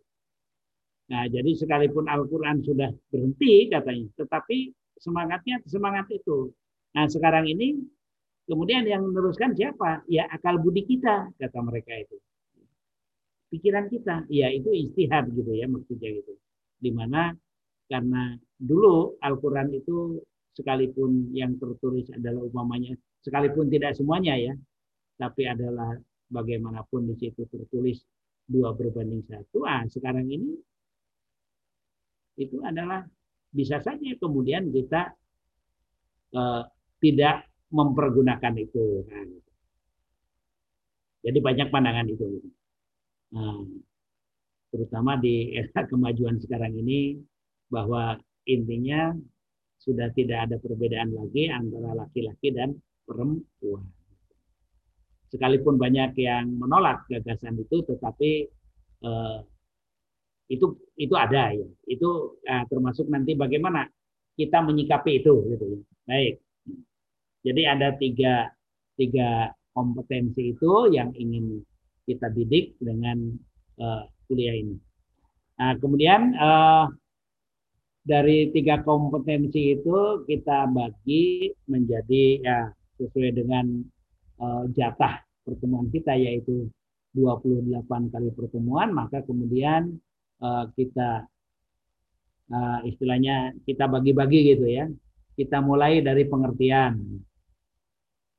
[1.12, 6.50] Nah, jadi sekalipun Al-Quran sudah berhenti katanya, tetapi semangatnya semangat itu.
[6.98, 7.78] Nah, sekarang ini
[8.50, 10.04] kemudian yang meneruskan siapa?
[10.10, 12.18] Ya akal budi kita, kata mereka itu
[13.52, 14.26] pikiran kita.
[14.32, 16.34] Ya itu istihad gitu ya maksudnya gitu.
[16.80, 17.36] Di mana
[17.92, 20.24] karena dulu Al-Quran itu
[20.56, 24.54] sekalipun yang tertulis adalah umpamanya, sekalipun tidak semuanya ya,
[25.20, 26.00] tapi adalah
[26.32, 28.02] bagaimanapun di situ tertulis
[28.48, 29.67] dua berbanding satu.
[29.67, 30.56] Ah, sekarang ini
[32.39, 33.04] itu adalah
[33.52, 35.12] bisa saja kemudian kita
[36.34, 36.63] uh,
[37.04, 39.04] tidak mempergunakan itu.
[39.06, 39.28] Nah,
[41.22, 42.41] jadi banyak pandangan itu.
[43.36, 43.62] Nah,
[44.72, 47.20] terutama di era kemajuan sekarang ini
[47.72, 48.17] bahwa
[48.48, 49.15] intinya
[49.82, 53.86] sudah tidak ada perbedaan lagi antara laki-laki dan perempuan.
[55.32, 58.52] Sekalipun banyak yang menolak gagasan itu, tetapi
[59.08, 59.39] eh,
[60.52, 61.67] itu itu ada ya.
[61.88, 63.88] Itu eh, termasuk nanti bagaimana
[64.36, 65.80] kita menyikapi itu gitu ya.
[66.08, 66.36] Baik.
[67.41, 68.52] Jadi ada tiga
[69.00, 71.63] tiga kompetensi itu yang ingin
[72.06, 73.34] kita didik dengan
[73.80, 74.76] uh, kuliah ini.
[75.58, 76.86] Nah, kemudian uh,
[78.02, 82.60] dari tiga kompetensi itu kita bagi menjadi ya
[82.98, 83.86] sesuai dengan
[84.74, 86.70] jatah pertemuan kita yaitu
[87.14, 90.00] 28 kali pertemuan, maka kemudian
[90.40, 91.28] uh, kita
[92.48, 94.88] uh, istilahnya kita bagi-bagi gitu ya.
[95.36, 96.98] Kita mulai dari pengertian.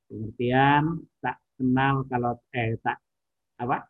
[0.08, 2.98] Pengertian tak kenal kalau eh tak
[3.62, 3.86] apa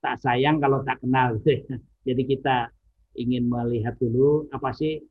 [0.00, 1.36] tak sayang kalau tak kenal
[2.06, 2.56] jadi kita
[3.18, 5.02] ingin melihat dulu apa sih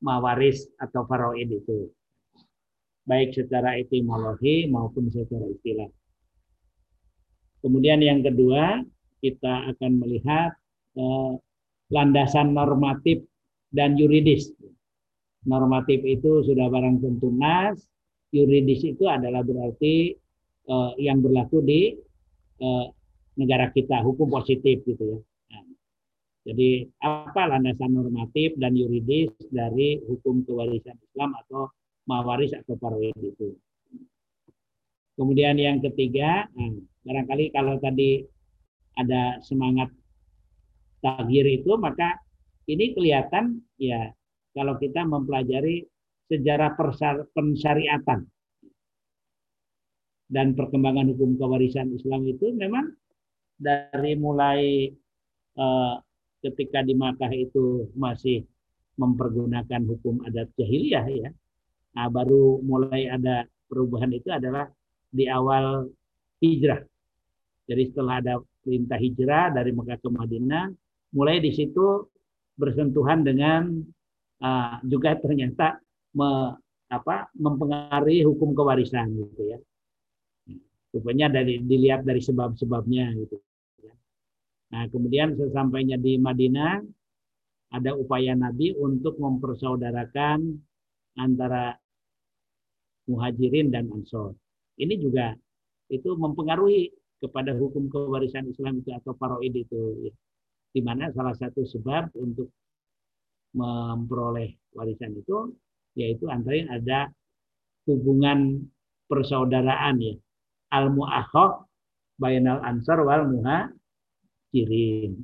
[0.00, 1.92] mawaris atau faraid itu
[3.04, 5.88] baik secara etimologi maupun secara istilah
[7.60, 8.80] kemudian yang kedua
[9.20, 10.52] kita akan melihat
[10.96, 11.36] uh,
[11.92, 13.24] landasan normatif
[13.72, 14.52] dan yuridis
[15.44, 17.76] normatif itu sudah barang tentu nas
[18.34, 20.18] yuridis itu adalah berarti
[20.66, 21.94] uh, yang berlaku di
[22.58, 22.86] uh,
[23.38, 25.18] negara kita, hukum positif gitu ya.
[25.54, 25.62] Nah,
[26.50, 31.70] jadi apa landasan normatif dan yuridis dari hukum kewarisan Islam atau
[32.04, 33.56] mawaris atau parwid itu.
[35.14, 36.74] Kemudian yang ketiga, nah,
[37.06, 38.26] barangkali kalau tadi
[38.98, 39.90] ada semangat
[40.98, 42.18] tagir itu, maka
[42.66, 44.10] ini kelihatan ya
[44.56, 45.86] kalau kita mempelajari
[46.30, 46.74] sejarah
[47.36, 48.24] pensyariatan
[50.32, 52.96] dan perkembangan hukum kewarisan Islam itu memang
[53.60, 54.88] dari mulai
[55.60, 56.00] uh,
[56.40, 58.42] ketika di Makkah itu masih
[58.96, 61.30] mempergunakan hukum adat jahiliyah ya.
[61.94, 64.66] Nah, baru mulai ada perubahan itu adalah
[65.14, 65.86] di awal
[66.42, 66.82] hijrah.
[67.70, 70.64] Jadi setelah ada perintah hijrah dari Mekah ke Madinah,
[71.14, 72.10] mulai di situ
[72.58, 73.78] bersentuhan dengan
[74.42, 75.78] uh, juga ternyata
[76.18, 76.54] me,
[76.90, 79.58] apa, mempengaruhi hukum kewarisan gitu ya.
[80.94, 83.36] Rupanya dari dilihat dari sebab-sebabnya gitu.
[83.82, 83.94] Ya.
[84.70, 86.82] Nah, kemudian sesampainya di Madinah
[87.74, 90.54] ada upaya Nabi untuk mempersaudarakan
[91.18, 91.74] antara
[93.10, 94.34] muhajirin dan ansor.
[94.80, 95.36] Ini juga
[95.92, 96.90] itu mempengaruhi
[97.20, 100.08] kepada hukum kewarisan Islam itu atau paroid itu.
[100.08, 100.12] Ya.
[100.74, 102.50] Di mana salah satu sebab untuk
[103.54, 105.54] memperoleh warisan itu
[105.94, 107.06] yaitu antara ada
[107.86, 108.66] hubungan
[109.06, 110.18] persaudaraan ya
[110.74, 111.62] al muakhah
[112.18, 115.14] bainal ansar wal muhajirin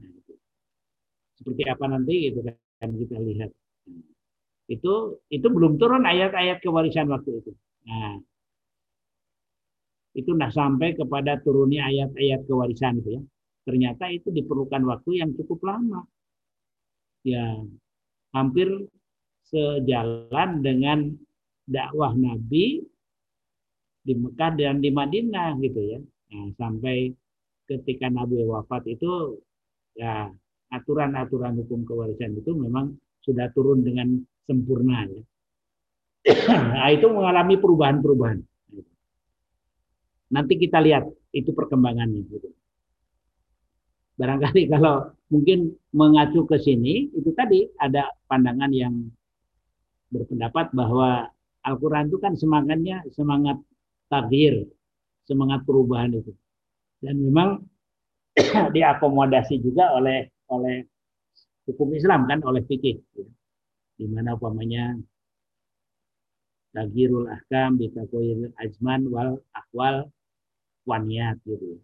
[1.42, 3.50] seperti apa nanti gitu kan kita lihat
[4.70, 7.50] itu itu belum turun ayat-ayat kewarisan waktu itu
[7.86, 8.16] nah
[10.16, 13.22] itu nah sampai kepada turunnya ayat-ayat kewarisan itu ya
[13.64, 16.02] ternyata itu diperlukan waktu yang cukup lama
[17.22, 17.62] ya
[18.34, 18.68] hampir
[19.50, 21.10] sejalan dengan
[21.66, 22.82] dakwah Nabi
[24.00, 26.00] di Mekah dan di Madinah gitu ya.
[26.30, 27.10] Nah, sampai
[27.66, 29.38] ketika Nabi wafat itu
[29.98, 30.30] ya
[30.70, 35.22] aturan-aturan hukum kewarisan itu memang sudah turun dengan sempurna ya.
[36.28, 38.38] Nah, itu mengalami perubahan-perubahan.
[40.30, 42.28] Nanti kita lihat itu perkembangannya.
[44.20, 48.94] Barangkali kalau mungkin mengacu ke sini itu tadi ada pandangan yang
[50.12, 51.30] berpendapat bahwa
[51.64, 53.56] Al-Quran itu kan semangatnya semangat
[54.12, 54.68] takdir,
[55.24, 56.32] semangat perubahan itu.
[57.00, 57.64] Dan memang
[58.76, 60.84] diakomodasi juga oleh oleh
[61.70, 62.98] hukum Islam kan oleh fikih.
[63.16, 63.28] Ya.
[64.00, 64.96] Di mana umpamanya
[66.70, 70.06] tagirul ahkam bitakoyil ajman wal akwal
[70.86, 71.78] waniat gitu.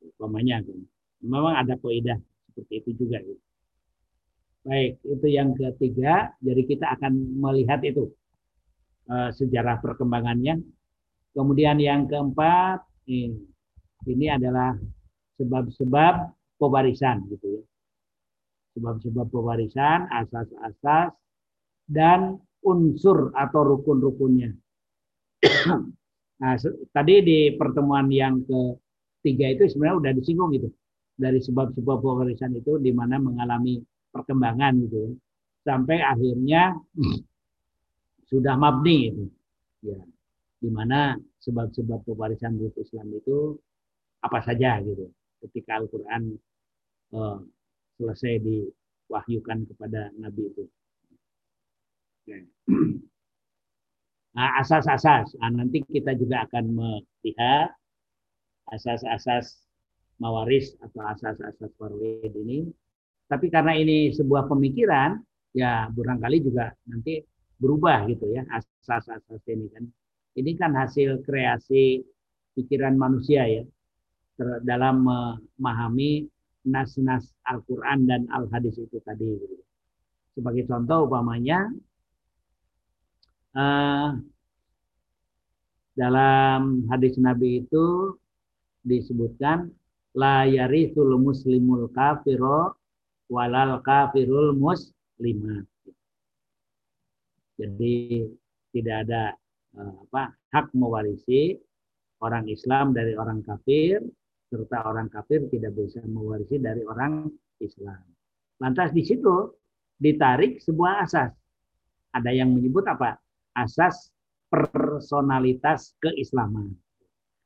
[0.00, 0.80] Umpamanya kan.
[1.20, 2.16] Memang ada kaidah
[2.48, 3.42] seperti itu juga gitu.
[4.60, 6.36] Baik, itu yang ketiga.
[6.44, 8.12] Jadi kita akan melihat itu
[9.08, 10.60] uh, sejarah perkembangannya.
[11.32, 13.40] Kemudian yang keempat ini,
[14.04, 14.76] ini adalah
[15.40, 16.14] sebab-sebab
[16.60, 17.62] pewarisan gitu ya.
[18.76, 21.16] Sebab-sebab pewarisan, asas-asas
[21.88, 24.52] dan unsur atau rukun-rukunnya.
[26.40, 26.54] nah,
[26.92, 30.68] tadi di pertemuan yang ketiga itu sebenarnya udah disinggung gitu.
[31.20, 35.10] Dari sebab-sebab pewarisan itu di mana mengalami perkembangan gitu ya.
[35.60, 36.72] sampai akhirnya
[38.30, 39.24] sudah mabni itu
[39.84, 40.00] ya
[40.60, 43.56] di mana sebab-sebab pewarisan buku Islam itu
[44.20, 45.08] apa saja gitu
[45.40, 46.36] ketika Al-Qur'an
[47.16, 47.40] uh,
[47.96, 50.64] selesai diwahyukan kepada Nabi itu.
[54.30, 55.34] Nah, asas-asas.
[55.42, 57.74] Nah, nanti kita juga akan melihat
[58.70, 59.58] asas-asas
[60.22, 62.70] mawaris atau asas-asas warwid ini
[63.30, 65.22] tapi karena ini sebuah pemikiran,
[65.54, 67.22] ya barangkali juga nanti
[67.62, 69.86] berubah gitu ya asas-asas ini kan.
[70.34, 72.02] Ini kan hasil kreasi
[72.58, 73.62] pikiran manusia ya
[74.66, 76.26] dalam memahami
[76.66, 79.30] nas-nas Al-Quran dan Al-Hadis itu tadi.
[79.38, 79.62] Gitu.
[80.34, 81.70] Sebagai contoh umpamanya
[83.56, 84.18] uh,
[85.98, 88.16] dalam hadis Nabi itu
[88.86, 89.68] disebutkan
[90.16, 92.78] la yarithul muslimul kafiro
[93.30, 95.68] walal kafirul muslimat.
[97.60, 98.24] Jadi
[98.72, 99.36] tidak ada
[99.76, 101.52] eh, apa hak mewarisi
[102.24, 104.00] orang Islam dari orang kafir
[104.50, 107.30] serta orang kafir tidak bisa mewarisi dari orang
[107.62, 108.02] Islam.
[108.58, 109.54] Lantas di situ
[110.00, 111.30] ditarik sebuah asas.
[112.10, 113.14] Ada yang menyebut apa?
[113.56, 114.10] Asas
[114.50, 116.74] personalitas keislaman.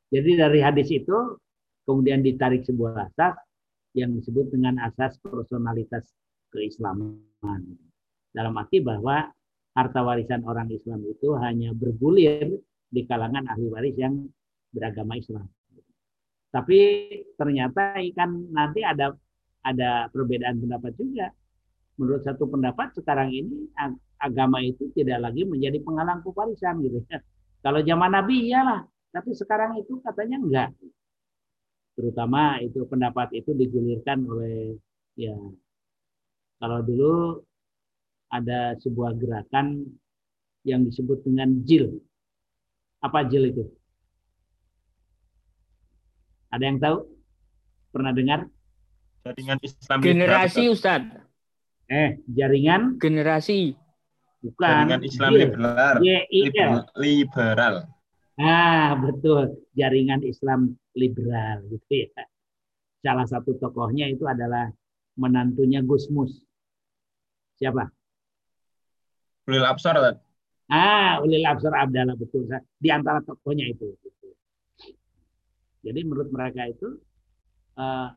[0.09, 1.37] Jadi dari hadis itu
[1.85, 3.37] kemudian ditarik sebuah asas
[3.95, 6.11] yang disebut dengan asas personalitas
[6.51, 7.21] keislaman.
[8.35, 9.31] Dalam arti bahwa
[9.75, 12.51] harta warisan orang Islam itu hanya bergulir
[12.89, 14.27] di kalangan ahli waris yang
[14.71, 15.47] beragama Islam.
[16.55, 16.79] Tapi
[17.35, 19.11] ternyata ikan nanti ada
[19.67, 21.27] ada perbedaan pendapat juga.
[21.99, 23.71] Menurut satu pendapat sekarang ini
[24.25, 27.20] agama itu tidak lagi menjadi penghalang pewarisan gitu ya.
[27.61, 30.70] Kalau zaman Nabi iyalah, tapi sekarang itu katanya enggak
[31.95, 34.75] terutama itu pendapat itu digulirkan oleh
[35.14, 35.35] ya
[36.59, 37.39] kalau dulu
[38.35, 39.87] ada sebuah gerakan
[40.66, 42.03] yang disebut dengan jil.
[42.99, 43.64] Apa jil itu?
[46.51, 46.99] Ada yang tahu?
[47.93, 48.49] Pernah dengar?
[49.22, 50.62] Jaringan Islam Generasi.
[50.72, 51.14] Ustadz.
[51.87, 53.77] Eh, jaringan Generasi.
[54.45, 54.69] Bukan.
[54.85, 55.41] Jaringan Islam Iya.
[55.41, 55.95] liberal.
[56.05, 56.45] YIL.
[56.45, 57.75] Liber- Liberal.
[58.37, 59.43] Ah, betul.
[59.73, 60.61] Jaringan Islam
[60.93, 62.23] liberal gitu ya.
[63.01, 64.69] Salah satu tokohnya itu adalah
[65.17, 66.45] menantunya Gus Mus.
[67.57, 67.89] Siapa?
[69.47, 69.97] Ulil Absar.
[70.67, 72.45] Ah, Ulil Absar Abdallah betul.
[72.77, 73.93] Di antara tokohnya itu.
[74.01, 74.29] gitu.
[75.85, 76.97] Jadi menurut mereka itu
[77.77, 78.09] eh,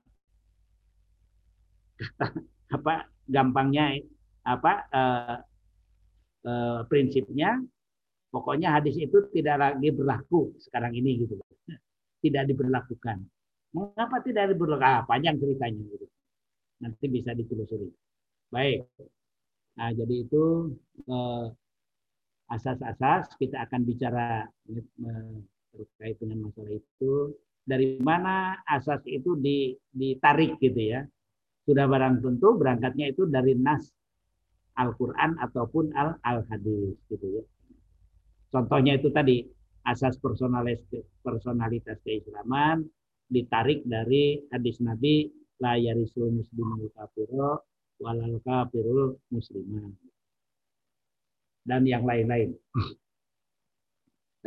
[2.76, 2.94] apa
[3.28, 4.00] gampangnya
[4.48, 5.36] apa eh,
[6.48, 7.60] eh, prinsipnya
[8.32, 11.36] pokoknya hadis itu tidak lagi berlaku sekarang ini gitu.
[12.18, 13.18] Tidak diberlakukan.
[13.76, 16.08] Mengapa tidak diberlakukan ah, panjang ceritanya gitu.
[16.82, 17.90] Nanti bisa ditelusuri.
[18.50, 18.88] Baik.
[19.78, 20.74] Nah jadi itu
[21.06, 21.46] eh,
[22.48, 25.36] asas-asas kita akan bicara eh,
[25.76, 27.36] terkait dengan masalah itu.
[27.68, 31.04] Dari mana asas itu di- ditarik gitu ya.
[31.68, 33.92] Sudah barang tentu berangkatnya itu dari nas
[34.78, 37.44] Al-Quran ataupun al al-hadis gitu ya.
[38.54, 39.44] Contohnya itu tadi
[39.90, 40.86] asas personalis
[41.26, 42.86] personalitas keislaman
[43.28, 45.28] ditarik dari hadis Nabi
[45.60, 47.66] la yarisul muslimul kafiro
[47.98, 49.92] walal kafirul musliman
[51.68, 52.56] dan yang lain-lain.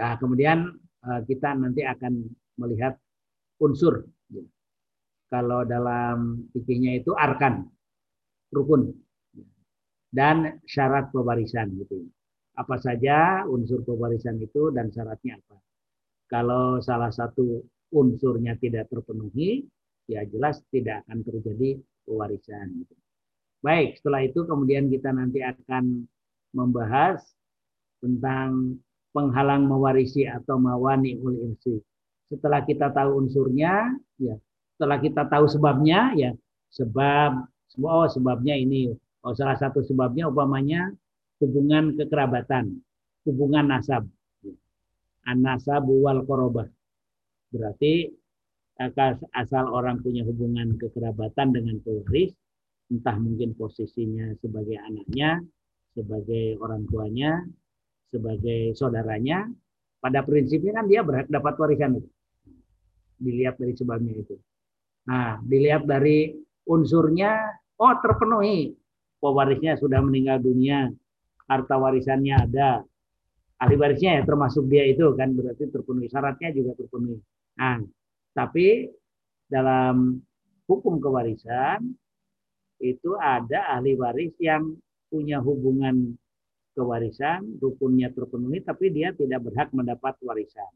[0.00, 2.24] Nah, kemudian eh, kita nanti akan
[2.56, 2.96] melihat
[3.60, 4.08] unsur.
[5.28, 7.68] Kalau dalam fikihnya itu arkan,
[8.48, 8.96] rukun,
[10.10, 12.06] dan syarat pewarisan gitu.
[12.58, 15.56] Apa saja unsur pewarisan itu dan syaratnya apa?
[16.30, 19.66] Kalau salah satu unsurnya tidak terpenuhi,
[20.06, 22.84] ya jelas tidak akan terjadi pewarisan.
[22.84, 22.94] Gitu.
[23.60, 26.06] Baik, setelah itu kemudian kita nanti akan
[26.54, 27.22] membahas
[28.02, 28.78] tentang
[29.12, 31.78] penghalang mewarisi atau mawani ul irsi.
[32.30, 34.34] Setelah kita tahu unsurnya, ya
[34.78, 36.30] setelah kita tahu sebabnya, ya
[36.70, 37.46] sebab
[37.82, 38.94] oh sebabnya ini,
[39.26, 40.92] oh salah satu sebabnya umpamanya
[41.40, 42.80] hubungan kekerabatan,
[43.24, 44.04] hubungan nasab,
[45.24, 46.68] an-nasab wal korobah.
[47.50, 48.08] Berarti
[49.36, 52.32] asal orang punya hubungan kekerabatan dengan pewaris,
[52.88, 55.40] entah mungkin posisinya sebagai anaknya,
[55.92, 57.44] sebagai orang tuanya,
[58.08, 59.48] sebagai saudaranya,
[60.00, 62.08] pada prinsipnya kan dia berhak dapat warisan itu.
[63.20, 64.36] Dilihat dari sebabnya itu.
[65.04, 66.32] Nah, dilihat dari
[66.64, 68.72] unsurnya, oh terpenuhi.
[69.20, 70.88] Pewarisnya sudah meninggal dunia,
[71.44, 72.80] harta warisannya ada.
[73.60, 76.08] Ahli warisnya ya termasuk dia itu kan berarti terpenuhi.
[76.08, 77.20] Syaratnya juga terpenuhi.
[77.60, 77.84] Nah,
[78.32, 78.88] tapi
[79.44, 80.16] dalam
[80.64, 81.92] hukum kewarisan
[82.80, 84.72] itu ada ahli waris yang
[85.12, 86.16] punya hubungan
[86.72, 90.70] kewarisan, rukunnya terpenuhi, tapi dia tidak berhak mendapat warisan.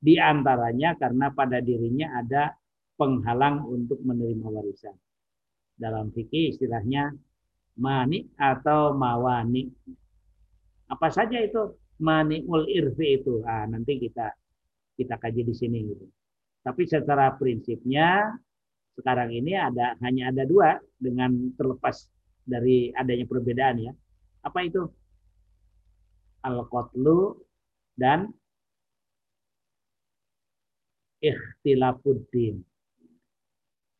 [0.00, 2.50] Di antaranya karena pada dirinya ada
[2.96, 4.96] penghalang untuk menerima warisan.
[5.76, 7.12] Dalam fikih istilahnya
[7.76, 9.68] mani atau mawani.
[10.88, 13.44] Apa saja itu maniul irfi itu?
[13.44, 14.32] Ah, nanti kita
[14.96, 16.06] kita kaji di sini gitu.
[16.64, 18.32] Tapi secara prinsipnya
[18.96, 22.08] sekarang ini ada hanya ada dua dengan terlepas
[22.42, 23.92] dari adanya perbedaan ya.
[24.40, 24.88] Apa itu?
[26.46, 27.36] Al-qatlu
[27.98, 28.30] dan
[31.20, 32.62] ikhtilafuddin.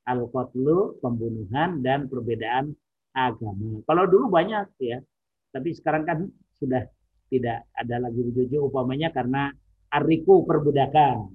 [0.06, 2.70] Al-qatlu pembunuhan dan perbedaan
[3.16, 3.80] agama.
[3.88, 5.00] Kalau dulu banyak ya,
[5.48, 6.28] tapi sekarang kan
[6.60, 6.84] sudah
[7.32, 9.48] tidak ada lagi wujudnya upamanya karena
[9.88, 11.32] ariku perbudakan.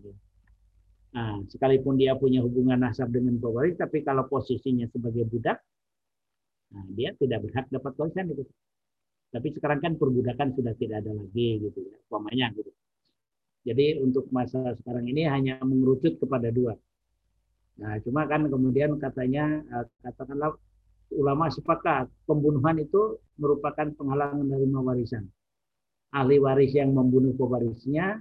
[1.12, 5.60] Nah, sekalipun dia punya hubungan nasab dengan pewaris, tapi kalau posisinya sebagai budak,
[6.72, 8.48] nah, dia tidak berhak dapat warisan itu.
[9.32, 12.72] Tapi sekarang kan perbudakan sudah tidak ada lagi gitu ya, upamanya gitu.
[13.68, 16.80] Jadi untuk masa sekarang ini hanya mengerucut kepada dua.
[17.82, 19.66] Nah, cuma kan kemudian katanya
[20.06, 20.56] katakanlah
[21.16, 25.24] ulama sepakat pembunuhan itu merupakan penghalangan menerima warisan.
[26.12, 28.20] Ahli waris yang membunuh pewarisnya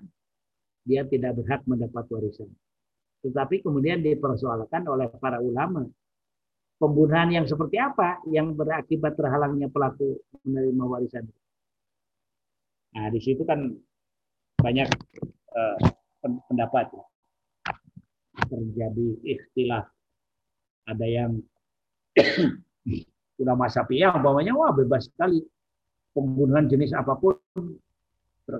[0.87, 2.51] dia tidak berhak mendapat warisan.
[3.21, 5.85] Tetapi kemudian dipersoalkan oleh para ulama
[6.81, 10.17] pembunuhan yang seperti apa yang berakibat terhalangnya pelaku
[10.47, 11.25] menerima warisan.
[12.97, 13.71] Nah, di situ kan
[14.59, 14.89] banyak
[15.55, 15.79] uh,
[16.49, 16.91] pendapat
[18.49, 19.87] terjadi ikhtilaf.
[20.89, 21.39] Ada yang
[23.41, 25.41] ulama Syafi'iyah umpamanya wah bebas sekali
[26.13, 27.37] pembunuhan jenis apa pun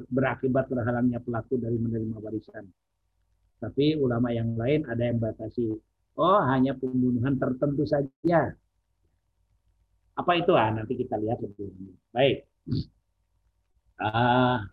[0.09, 2.65] berakibat terhalangnya pelaku dari menerima warisan.
[3.61, 5.75] Tapi ulama yang lain ada yang batasi.
[6.17, 8.55] Oh, hanya pembunuhan tertentu saja.
[10.17, 10.53] Apa itu?
[10.57, 11.97] Ah, nanti kita lihat lebih lanjut.
[12.13, 12.37] Baik.
[14.01, 14.65] Ah,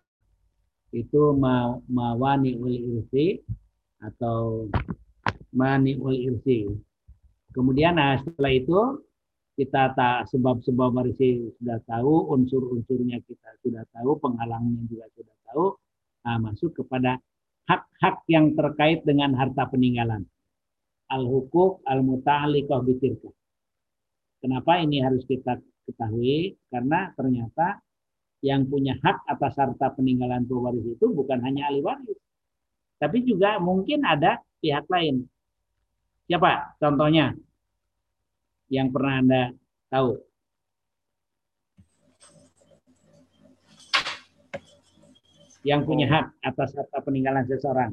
[0.94, 3.44] itu ma mawani ul irsi
[4.00, 4.68] atau
[5.52, 6.64] mani ul irsi
[7.52, 9.04] Kemudian nah setelah itu
[9.58, 15.66] kita tak sebab-sebab warisi sudah tahu, unsur-unsurnya kita sudah tahu, penghalangnya juga sudah tahu.
[16.22, 17.18] Nah, masuk kepada
[17.66, 20.22] hak-hak yang terkait dengan harta peninggalan.
[21.10, 23.34] Al-hukuk al-muta'alliqah bitirkah.
[24.38, 25.58] Kenapa ini harus kita
[25.90, 26.54] ketahui?
[26.70, 27.82] Karena ternyata
[28.38, 32.20] yang punya hak atas harta peninggalan pewaris itu bukan hanya ahli waris.
[33.02, 35.26] Tapi juga mungkin ada pihak lain.
[36.30, 37.34] Siapa contohnya?
[38.68, 39.42] Yang pernah Anda
[39.92, 40.20] tahu?
[45.64, 47.92] Yang punya hak atas harta peninggalan seseorang.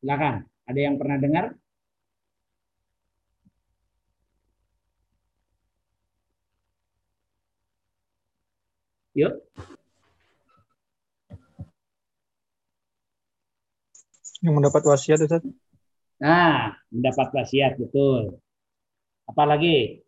[0.00, 0.46] Silakan.
[0.68, 1.44] Ada yang pernah dengar?
[9.18, 9.34] Yuk.
[14.38, 15.42] Yang mendapat wasiat, Ustaz.
[16.22, 18.38] Nah, mendapat wasiat, betul.
[19.28, 20.00] Apalagi?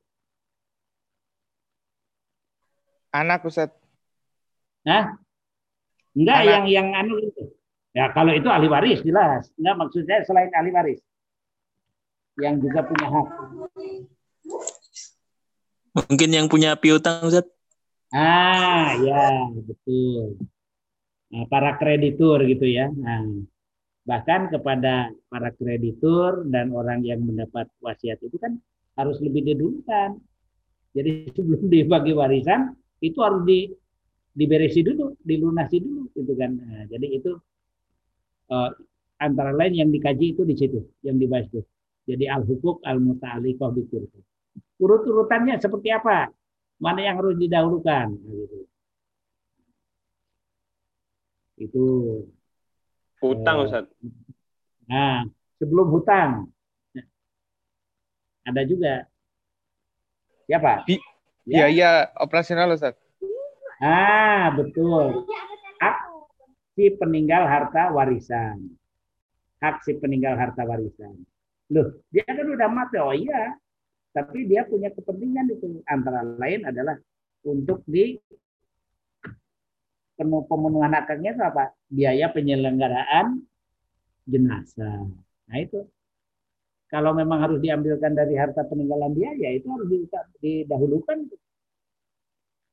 [3.12, 3.68] Anak Ustaz.
[4.86, 5.18] Nah,
[6.16, 6.48] enggak Anak.
[6.48, 7.52] yang yang anu itu.
[7.92, 9.50] Ya kalau itu ahli waris jelas.
[9.60, 11.00] Enggak maksud saya selain ahli waris.
[12.40, 13.28] Yang juga punya hak.
[15.90, 17.44] Mungkin yang punya piutang Ustaz.
[18.10, 20.38] Ah, ya, betul.
[21.30, 22.90] Nah, para kreditur gitu ya.
[22.90, 23.22] Nah,
[24.02, 28.58] bahkan kepada para kreditur dan orang yang mendapat wasiat itu kan
[28.98, 30.18] harus lebih didulukan.
[30.94, 33.70] Jadi sebelum dibagi warisan itu harus di
[34.30, 36.50] diberesi dulu, dilunasi dulu gitu kan.
[36.54, 37.34] Nah, jadi itu
[38.54, 38.70] uh,
[39.18, 41.60] antara lain yang dikaji itu di situ, yang dibahas itu.
[42.06, 44.06] Jadi al-hukuk al-muta'alliqah bikir.
[44.80, 46.30] Urut-urutannya seperti apa?
[46.80, 48.06] Mana yang harus didahulukan?
[48.08, 48.58] Nah, gitu.
[51.60, 51.84] Itu
[53.20, 53.84] Hutang Eh, Ustaz.
[54.88, 55.28] Nah,
[55.60, 56.48] sebelum hutang
[58.46, 59.04] ada juga
[60.48, 60.84] siapa?
[60.88, 61.02] Bi-
[61.48, 61.66] Ya.
[61.66, 62.94] Biaya operasional Ustaz.
[63.80, 65.24] Ah, betul.
[65.80, 65.96] Hak
[66.76, 68.76] si peninggal harta warisan.
[69.58, 71.16] Hak si peninggal harta warisan.
[71.72, 73.00] Loh, dia kan udah mati.
[73.00, 73.56] Oh iya.
[74.12, 75.80] Tapi dia punya kepentingan itu.
[75.88, 77.00] Antara lain adalah
[77.42, 78.20] untuk di
[80.20, 81.72] penuh pemenuhan haknya itu apa?
[81.88, 83.42] Biaya penyelenggaraan
[84.28, 85.08] jenazah.
[85.48, 85.88] Nah itu.
[86.90, 90.10] Kalau memang harus diambilkan dari harta peninggalan dia, ya itu harus di-
[90.42, 91.30] didahulukan.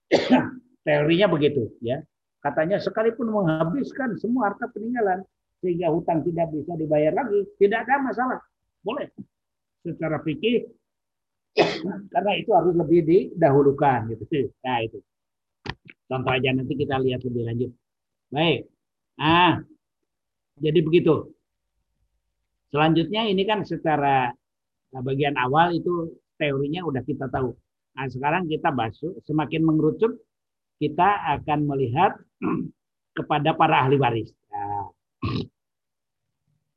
[0.85, 2.01] Teorinya begitu, ya.
[2.41, 5.21] Katanya sekalipun menghabiskan semua harta peninggalan
[5.61, 8.39] sehingga hutang tidak bisa dibayar lagi, tidak ada masalah.
[8.81, 9.13] Boleh.
[9.85, 10.65] Secara fikih
[12.13, 14.49] karena itu harus lebih didahulukan gitu.
[14.65, 14.97] Nah, itu.
[16.07, 17.71] Contoh aja nanti kita lihat lebih lanjut.
[18.33, 18.65] Baik.
[19.19, 19.61] Nah,
[20.57, 21.36] jadi begitu.
[22.67, 24.31] Selanjutnya ini kan secara
[24.91, 27.55] nah, bagian awal itu teorinya udah kita tahu.
[27.97, 30.13] Nah, sekarang kita bahas semakin mengerucut
[30.77, 32.13] kita akan melihat
[33.17, 34.29] kepada para ahli waris.
[34.53, 34.93] Nah,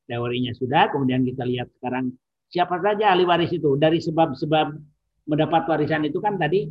[0.09, 2.15] teorinya sudah, kemudian kita lihat sekarang
[2.49, 3.77] siapa saja ahli waris itu.
[3.77, 4.67] Dari sebab-sebab
[5.29, 6.71] mendapat warisan itu kan tadi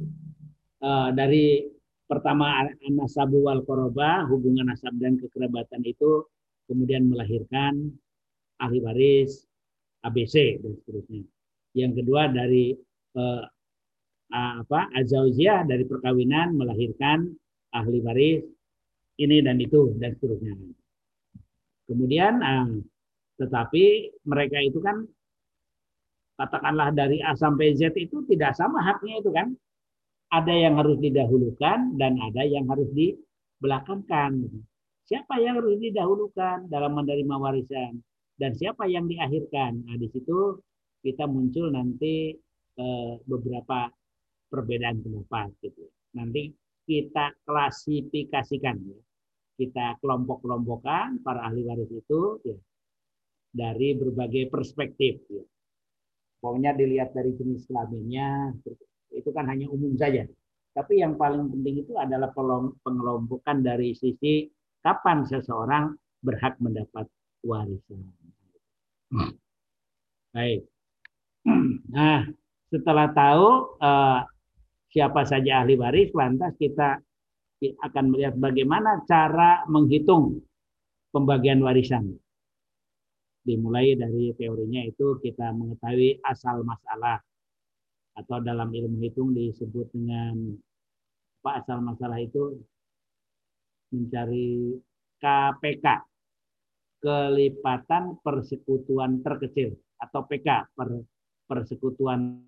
[0.81, 1.69] eh, dari
[2.09, 6.25] pertama nasabu wal koroba, hubungan nasab dan kekerabatan itu
[6.65, 7.93] kemudian melahirkan
[8.59, 9.47] ahli waris
[10.03, 11.23] ABC dan seterusnya.
[11.75, 12.75] Yang kedua dari
[13.15, 13.43] eh,
[14.29, 17.33] apa azauziyah dari perkawinan melahirkan
[17.73, 18.45] ahli waris
[19.19, 20.53] ini dan itu dan seterusnya.
[21.89, 22.67] Kemudian eh,
[23.39, 23.85] tetapi
[24.27, 25.07] mereka itu kan
[26.39, 29.55] katakanlah dari A sampai Z itu tidak sama haknya itu kan.
[30.29, 34.45] Ada yang harus didahulukan dan ada yang harus dibelakangkan.
[35.09, 37.97] Siapa yang harus didahulukan dalam menerima warisan
[38.39, 39.83] dan siapa yang diakhirkan?
[39.83, 40.55] Nah, di situ
[41.03, 42.31] kita muncul nanti
[42.79, 43.91] eh, beberapa
[44.47, 45.91] perbedaan pendapat gitu.
[46.15, 46.55] Nanti
[46.87, 48.99] kita klasifikasikan ya.
[49.59, 52.55] Kita kelompok-kelompokkan para ahli waris itu ya,
[53.51, 55.43] dari berbagai perspektif ya.
[56.39, 58.55] Pokoknya dilihat dari jenis kelaminnya
[59.11, 60.23] itu kan hanya umum saja.
[60.71, 62.31] Tapi yang paling penting itu adalah
[62.87, 64.47] pengelompokan dari sisi
[64.79, 65.91] kapan seseorang
[66.23, 67.11] berhak mendapat
[67.43, 68.18] warisan.
[70.35, 70.61] Baik.
[71.89, 72.29] Nah,
[72.69, 73.47] setelah tahu
[73.81, 74.19] eh,
[74.93, 77.01] siapa saja ahli waris, lantas kita
[77.59, 80.39] akan melihat bagaimana cara menghitung
[81.09, 82.13] pembagian warisan.
[83.41, 87.17] Dimulai dari teorinya itu kita mengetahui asal masalah
[88.13, 90.53] atau dalam ilmu hitung disebut dengan
[91.39, 92.59] apa asal masalah itu
[93.95, 94.75] mencari
[95.23, 95.85] KPK
[96.99, 100.89] kelipatan persekutuan terkecil atau PK per
[101.47, 102.43] persekutuan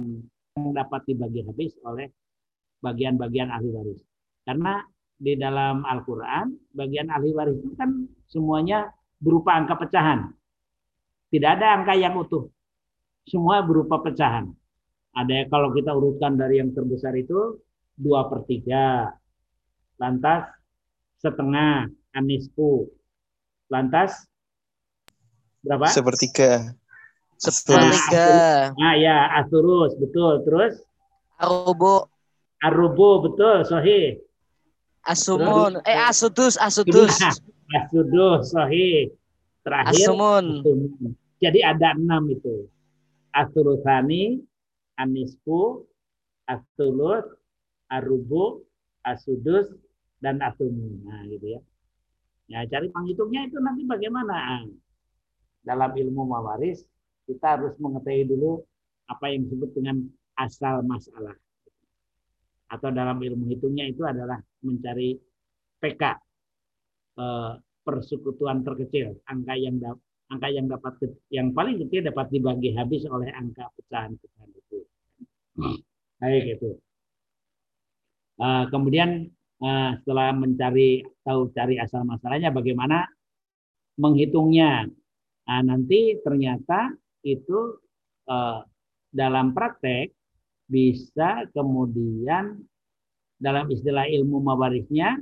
[0.00, 2.08] yang dapat dibagi habis oleh
[2.80, 4.00] bagian-bagian ahli waris.
[4.44, 4.80] Karena
[5.20, 8.88] di dalam Al-Quran, bagian ahli waris itu kan semuanya
[9.20, 10.32] berupa angka pecahan.
[11.28, 12.48] Tidak ada angka yang utuh.
[13.28, 14.48] Semua berupa pecahan.
[15.12, 17.60] Ada kalau kita urutkan dari yang terbesar itu
[17.98, 19.12] dua per tiga,
[20.00, 20.59] lantas
[21.20, 22.88] setengah, anisku,
[23.68, 24.26] lantas
[25.60, 25.86] berapa?
[25.92, 26.74] Sepertiga.
[27.40, 28.28] Sepertiga.
[28.76, 30.44] Nah, ya, asurus, betul.
[30.44, 30.80] Terus?
[31.40, 32.12] Arubo.
[32.60, 34.20] Arubo, betul, sohi.
[35.08, 35.80] Asumun.
[35.88, 37.16] Eh, asudus, asudus.
[37.72, 39.08] asudus, sohi.
[39.64, 40.60] Terakhir, asumun.
[40.60, 41.12] asumun.
[41.40, 42.68] Jadi ada enam itu.
[43.32, 44.44] Asurusani,
[45.00, 45.88] anisku,
[46.44, 47.24] asulus,
[47.88, 48.60] arubu,
[49.00, 49.72] asudus,
[50.20, 51.00] dan asumun.
[51.04, 51.60] Nah, gitu ya.
[52.50, 54.64] Ya, cari penghitungnya itu nanti bagaimana?
[55.60, 56.84] Dalam ilmu mawaris,
[57.28, 58.64] kita harus mengetahui dulu
[59.06, 60.02] apa yang disebut dengan
[60.38, 61.36] asal masalah.
[62.70, 65.18] Atau dalam ilmu hitungnya itu adalah mencari
[65.82, 66.02] PK,
[67.18, 67.52] eh,
[67.82, 69.78] persekutuan terkecil, angka yang
[70.30, 70.94] angka yang dapat
[71.34, 74.78] yang paling kecil dapat dibagi habis oleh angka pecahan-pecahan itu.
[76.22, 76.70] Baik itu.
[78.40, 79.28] Uh, kemudian
[79.60, 83.06] uh, setelah mencari tahu cari asal masalahnya, bagaimana
[84.00, 84.88] menghitungnya.
[85.46, 86.94] Nah, nanti ternyata
[87.26, 87.76] itu
[88.30, 88.64] uh,
[89.10, 90.14] dalam praktek
[90.70, 92.62] bisa kemudian
[93.40, 95.18] dalam istilah ilmu mawarisnya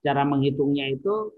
[0.00, 1.34] cara menghitungnya itu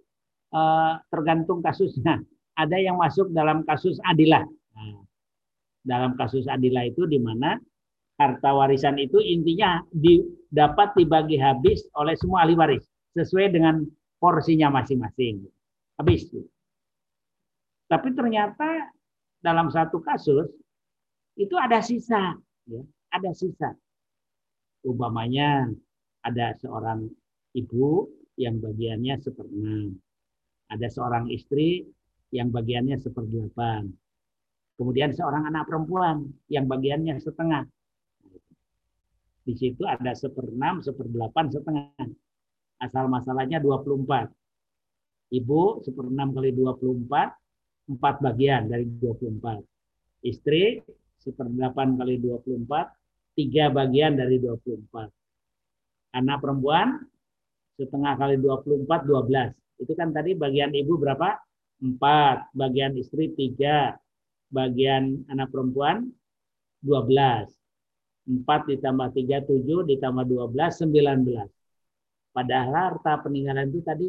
[0.55, 2.23] uh, tergantung kasusnya
[2.63, 4.47] ada yang masuk dalam kasus adilah.
[4.75, 5.03] Nah,
[5.87, 7.57] dalam kasus adilah itu di mana
[8.19, 10.19] harta warisan itu intinya di,
[10.49, 12.85] dapat dibagi habis oleh semua ahli waris
[13.17, 13.85] sesuai dengan
[14.21, 15.45] porsinya masing-masing.
[15.99, 16.31] Habis.
[17.89, 18.93] Tapi ternyata
[19.41, 20.51] dalam satu kasus
[21.39, 22.37] itu ada sisa,
[22.69, 22.83] ya,
[23.15, 23.73] ada sisa.
[24.85, 25.71] Umpamanya
[26.23, 27.09] ada seorang
[27.57, 28.07] ibu
[28.39, 29.99] yang bagiannya seperenam,
[30.71, 31.87] ada seorang istri
[32.31, 33.91] yang bagiannya seperdelapan.
[34.79, 37.67] Kemudian seorang anak perempuan yang bagiannya setengah.
[39.49, 42.05] Di situ ada seperenam, seperdelapan, setengah.
[42.85, 44.29] Asal masalahnya 24.
[45.33, 47.33] Ibu seperenam kali 24,
[47.89, 49.65] empat bagian dari 24.
[50.21, 50.85] Istri
[51.17, 52.93] seperdelapan kali 24,
[53.41, 55.09] tiga bagian dari 24.
[56.13, 57.01] Anak perempuan
[57.81, 59.81] setengah kali 24, 12.
[59.81, 61.41] Itu kan tadi bagian ibu berapa?
[61.79, 63.95] empat, bagian istri tiga,
[64.51, 66.11] bagian anak perempuan
[66.83, 67.07] dua
[68.29, 71.49] belas, empat ditambah tiga tujuh ditambah dua belas sembilan belas.
[72.37, 74.09] Padahal harta peninggalan itu tadi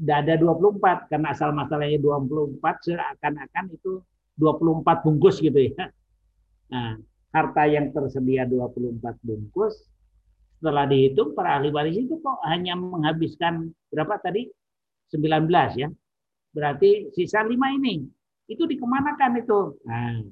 [0.00, 4.00] tidak ada 24 karena asal masalahnya 24 seakan-akan itu
[4.40, 5.92] 24 bungkus gitu ya.
[6.72, 6.96] Nah,
[7.36, 9.76] harta yang tersedia 24 bungkus
[10.56, 14.48] setelah dihitung para ahli waris itu kok hanya menghabiskan berapa tadi?
[15.12, 15.88] 19 ya.
[16.56, 18.08] Berarti sisa lima ini
[18.48, 19.60] itu dikemanakan itu?
[19.84, 20.24] Nah,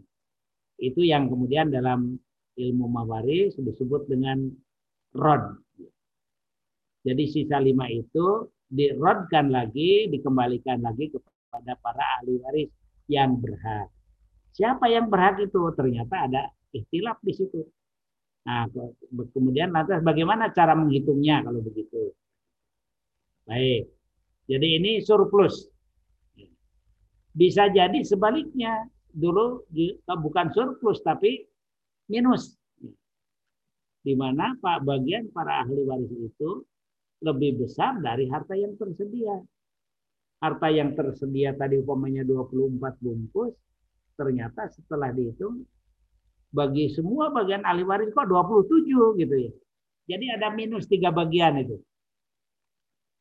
[0.80, 2.16] itu yang kemudian dalam
[2.58, 4.50] ilmu mawaris disebut dengan
[5.14, 5.62] rod.
[7.06, 12.68] Jadi sisa lima itu dirodkan lagi, dikembalikan lagi kepada para ahli waris
[13.08, 13.88] yang berhak.
[14.52, 15.62] Siapa yang berhak itu?
[15.72, 16.42] Ternyata ada
[16.74, 17.62] ikhtilaf di situ.
[18.44, 18.66] Nah,
[19.32, 22.12] kemudian lantas bagaimana cara menghitungnya kalau begitu?
[23.48, 23.88] Baik.
[24.48, 25.68] Jadi ini surplus.
[27.32, 28.84] Bisa jadi sebaliknya.
[29.08, 29.64] Dulu
[30.20, 31.48] bukan surplus tapi
[32.08, 32.56] minus.
[34.02, 36.64] Di mana Pak bagian para ahli waris itu
[37.20, 39.36] lebih besar dari harta yang tersedia.
[40.38, 43.52] Harta yang tersedia tadi umpamanya 24 bungkus,
[44.14, 45.66] ternyata setelah dihitung
[46.48, 49.52] bagi semua bagian ahli waris kok 27 gitu ya.
[50.08, 51.76] Jadi ada minus tiga bagian itu.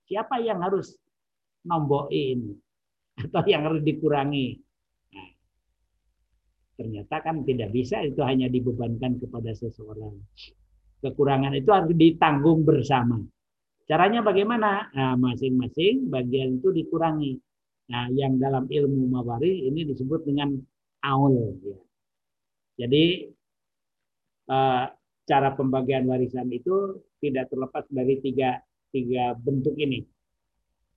[0.07, 0.95] Siapa yang harus
[1.67, 2.55] nomboi ini?
[3.17, 4.61] atau yang harus dikurangi.
[6.87, 10.23] Ternyata kan tidak bisa itu hanya dibebankan kepada seseorang.
[11.03, 13.19] Kekurangan itu harus ditanggung bersama.
[13.83, 14.87] Caranya bagaimana?
[14.95, 17.35] Nah, masing-masing bagian itu dikurangi.
[17.91, 20.55] Nah, yang dalam ilmu mawari ini disebut dengan
[21.03, 21.59] aul.
[21.59, 21.79] Ya.
[22.87, 23.35] Jadi
[24.47, 24.85] eh,
[25.27, 28.63] cara pembagian warisan itu tidak terlepas dari tiga
[28.95, 30.07] tiga bentuk ini.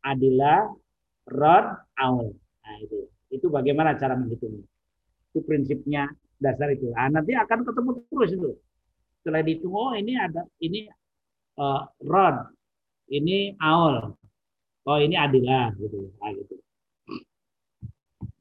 [0.07, 0.70] Adilah,
[1.34, 1.66] rod,
[1.99, 2.30] aul.
[2.62, 3.11] Nah, itu.
[3.26, 4.70] Itu bagaimana cara menghitungnya.
[5.31, 6.11] Itu prinsipnya
[6.41, 6.91] dasar itu.
[6.91, 8.51] Nah, nanti akan ketemu terus itu.
[9.20, 10.89] Setelah dihitung, oh ini ada ini
[11.61, 12.49] uh, rod,
[13.12, 14.16] ini aul.
[14.89, 16.09] Oh ini adilah gitu.
[16.16, 16.57] Nah, gitu.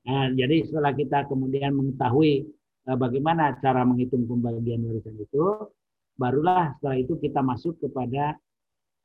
[0.10, 2.48] Nah, jadi setelah kita kemudian mengetahui
[2.90, 5.70] uh, bagaimana cara menghitung pembagian warisan itu,
[6.16, 8.40] barulah setelah itu kita masuk kepada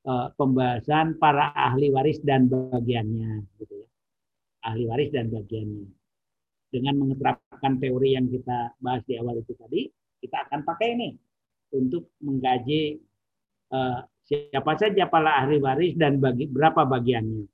[0.06, 3.88] uh, pembahasan para ahli waris dan bagiannya, gitu ya.
[4.64, 6.03] Ahli waris dan bagiannya.
[6.74, 9.86] Dengan mengeterapkan teori yang kita bahas di awal itu tadi,
[10.18, 11.14] kita akan pakai ini
[11.70, 12.98] untuk mengkaji
[13.70, 17.46] uh, siapa saja para ahli waris dan bagi berapa bagiannya.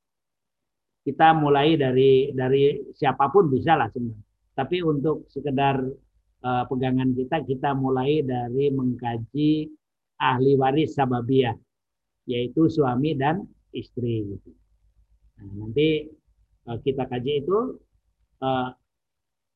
[1.05, 4.25] Kita mulai dari dari siapa pun bisa lah sebenarnya.
[4.57, 5.85] Tapi untuk sekedar
[6.41, 9.69] uh, pegangan kita, kita mulai dari mengkaji
[10.17, 11.57] ahli waris sababiyah,
[12.25, 13.45] yaitu suami dan
[13.77, 14.29] istri.
[15.41, 16.09] Nah, nanti
[16.69, 17.81] uh, kita kaji itu
[18.45, 18.69] uh,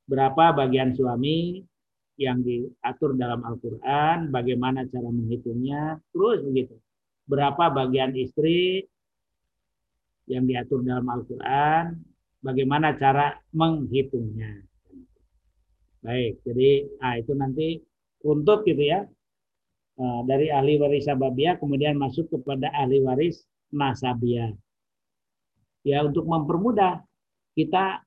[0.04, 1.64] berapa bagian suami,
[2.14, 6.78] yang diatur dalam Al-Quran, bagaimana cara menghitungnya, terus begitu.
[7.26, 8.86] Berapa bagian istri
[10.30, 11.98] yang diatur dalam Al-Quran,
[12.38, 14.62] bagaimana cara menghitungnya.
[16.04, 17.68] Baik, jadi nah itu nanti
[18.28, 19.08] untuk gitu ya,
[19.96, 24.52] nah, dari ahli waris sababiyah kemudian masuk kepada ahli waris nasabiyah.
[25.84, 27.00] Ya untuk mempermudah
[27.56, 28.03] kita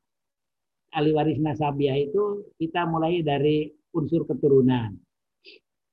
[0.93, 4.95] ahli waris nasabiyah itu kita mulai dari unsur keturunan.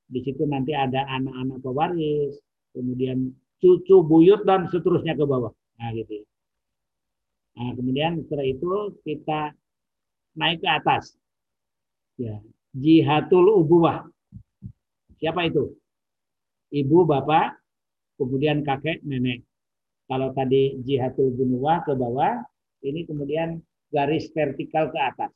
[0.05, 2.37] Di situ nanti ada anak-anak pewaris,
[2.71, 5.51] kemudian cucu, buyut dan seterusnya ke bawah.
[5.81, 6.21] Nah, gitu.
[7.55, 8.71] Nah, kemudian setelah itu
[9.01, 9.55] kita
[10.37, 11.15] naik ke atas.
[12.19, 12.39] Ya,
[12.75, 14.07] jihatul ubuwah.
[15.19, 15.73] Siapa itu?
[16.75, 17.55] Ibu, bapak,
[18.19, 19.43] kemudian kakek, nenek.
[20.05, 22.43] Kalau tadi jihatul bunuwah ke bawah,
[22.85, 23.57] ini kemudian
[23.95, 25.31] garis vertikal ke atas.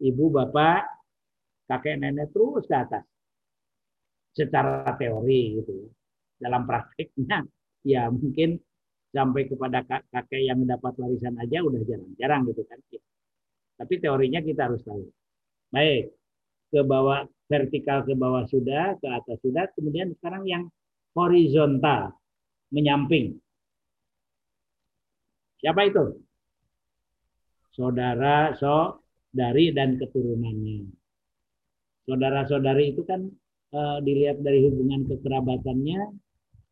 [0.00, 0.88] Ibu, bapak,
[1.68, 3.04] kakek nenek terus ke atas.
[4.32, 5.92] Secara teori gitu.
[6.40, 7.44] Dalam prakteknya
[7.84, 8.56] ya mungkin
[9.12, 12.80] sampai kepada kakek yang dapat warisan aja udah jarang-jarang gitu kan.
[12.88, 13.02] Ya.
[13.78, 15.06] tapi teorinya kita harus tahu.
[15.70, 16.10] Baik
[16.68, 20.64] ke bawah vertikal ke bawah sudah ke atas sudah kemudian sekarang yang
[21.16, 22.12] horizontal
[22.68, 23.40] menyamping.
[25.58, 26.27] Siapa itu
[27.78, 28.98] saudara so
[29.30, 30.90] dari dan keturunannya
[32.10, 33.30] saudara-saudari itu kan
[33.70, 36.00] e, dilihat dari hubungan kekerabatannya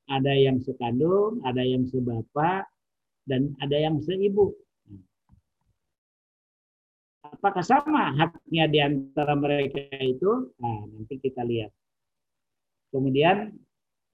[0.07, 2.67] ada yang sekandung, ada yang sebapak,
[3.27, 4.55] dan ada yang seibu.
[7.27, 10.55] Apakah sama haknya di antara mereka itu?
[10.63, 11.75] Nah, nanti kita lihat.
[12.95, 13.51] Kemudian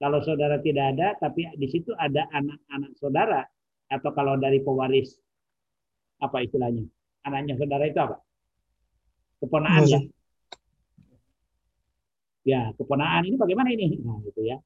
[0.01, 3.45] kalau saudara tidak ada, tapi di situ ada anak-anak saudara,
[3.93, 5.13] atau kalau dari pewaris,
[6.23, 6.87] apa istilahnya?
[7.27, 8.17] Anaknya saudara itu apa?
[9.43, 9.99] Keponaan ya?
[12.43, 13.99] Ya, keponaan ini bagaimana ini?
[13.99, 14.59] Nah, gitu ya.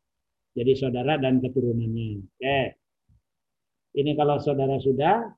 [0.58, 2.26] Jadi saudara dan keturunannya.
[2.26, 2.60] Oke.
[3.97, 5.30] Ini kalau saudara sudah,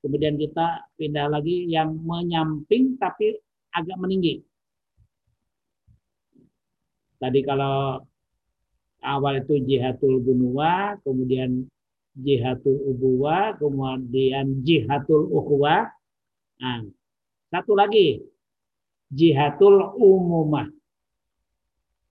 [0.00, 3.36] kemudian kita pindah lagi yang menyamping tapi
[3.72, 4.44] agak meninggi.
[7.16, 8.00] Tadi kalau
[9.00, 11.64] awal itu jihatul bunua, kemudian
[12.16, 15.88] jihatul ubuwa, kemudian jihatul ukhuwa.
[16.60, 16.84] Nah,
[17.48, 18.20] satu lagi,
[19.12, 20.68] jihatul umumah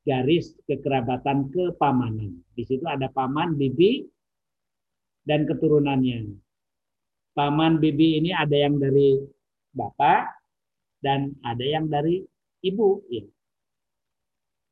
[0.02, 2.42] garis kekerabatan kepamanan.
[2.58, 4.06] Di situ ada paman, bibi,
[5.26, 6.34] dan keturunannya.
[7.38, 9.22] Paman, bibi ini ada yang dari
[9.72, 10.28] bapak
[11.00, 12.26] dan ada yang dari
[12.66, 13.02] ibu.
[13.08, 13.24] Ya.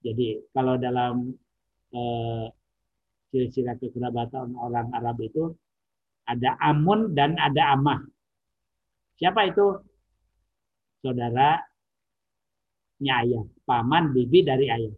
[0.04, 1.34] Jadi kalau dalam
[1.94, 2.46] eh,
[3.30, 5.54] silsilah kekerabatan orang Arab itu
[6.30, 8.02] ada amun dan ada amah.
[9.18, 9.68] Siapa itu?
[11.02, 11.58] Saudara
[13.02, 14.94] ayah, paman, bibi dari ayah.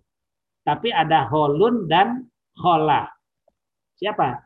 [0.61, 2.25] Tapi ada holun dan
[2.59, 3.07] hola.
[3.97, 4.38] Siapa?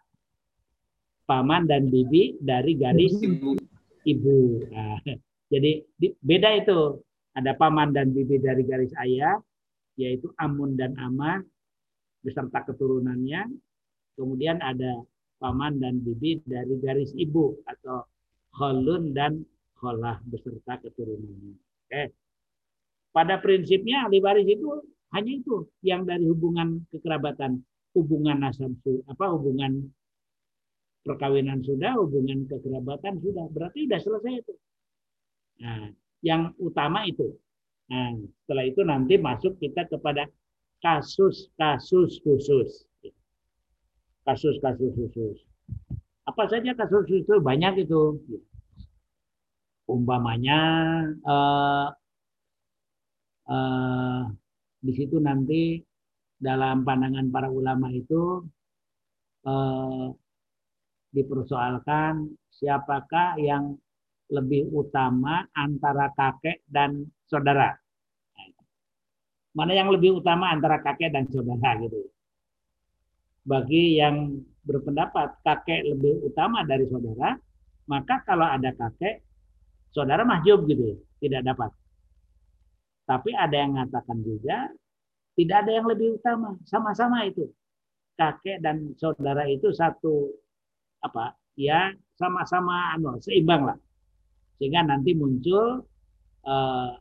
[1.25, 3.57] Paman dan bibi dari garis ibu.
[4.05, 4.37] ibu.
[4.69, 5.01] Nah,
[5.49, 5.81] jadi
[6.21, 7.01] beda itu.
[7.35, 9.35] Ada paman dan bibi dari garis ayah,
[9.99, 11.43] yaitu amun dan amah
[12.23, 13.43] beserta keturunannya.
[14.15, 15.03] Kemudian ada
[15.39, 18.07] paman dan bibi dari garis ibu atau
[18.55, 19.43] holun dan
[19.83, 21.55] holah beserta keturunannya.
[21.59, 22.03] Oke.
[23.11, 24.67] Pada prinsipnya ahli waris itu
[25.15, 27.63] hanya itu yang dari hubungan kekerabatan,
[27.95, 28.75] hubungan nasab
[29.07, 29.87] apa hubungan
[31.05, 33.45] perkawinan sudah, hubungan kekerabatan sudah.
[33.53, 34.53] Berarti sudah selesai itu.
[35.63, 35.87] Nah,
[36.25, 37.31] yang utama itu.
[37.87, 40.25] Nah, setelah itu nanti masuk kita kepada
[40.81, 42.89] kasus-kasus khusus.
[44.25, 45.37] Kasus-kasus khusus.
[46.25, 47.39] Apa saja kasus khusus?
[47.39, 48.17] Banyak itu.
[49.85, 50.59] Umpamanya
[51.21, 51.87] eh,
[53.53, 54.21] eh,
[54.81, 55.77] di situ nanti
[56.41, 58.41] dalam pandangan para ulama itu
[59.45, 60.07] eh,
[61.13, 63.77] dipersoalkan siapakah yang
[64.33, 67.77] lebih utama antara kakek dan saudara.
[69.55, 72.14] Mana yang lebih utama antara kakek dan saudara gitu.
[73.45, 77.37] Bagi yang berpendapat kakek lebih utama dari saudara,
[77.85, 79.21] maka kalau ada kakek,
[79.93, 81.69] saudara mahjub gitu, tidak dapat.
[83.05, 84.73] Tapi ada yang mengatakan juga
[85.37, 87.45] tidak ada yang lebih utama, sama-sama itu.
[88.17, 90.33] Kakek dan saudara itu satu
[91.05, 91.37] apa?
[91.53, 93.77] Ya, sama-sama anu, seimbang lah.
[94.57, 95.83] Sehingga nanti muncul
[96.47, 96.91] eh,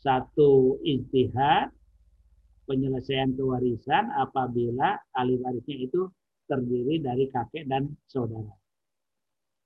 [0.00, 1.75] satu istihad
[2.66, 6.10] penyelesaian kewarisan apabila ahli warisnya itu
[6.46, 8.52] terdiri dari kakek dan saudara.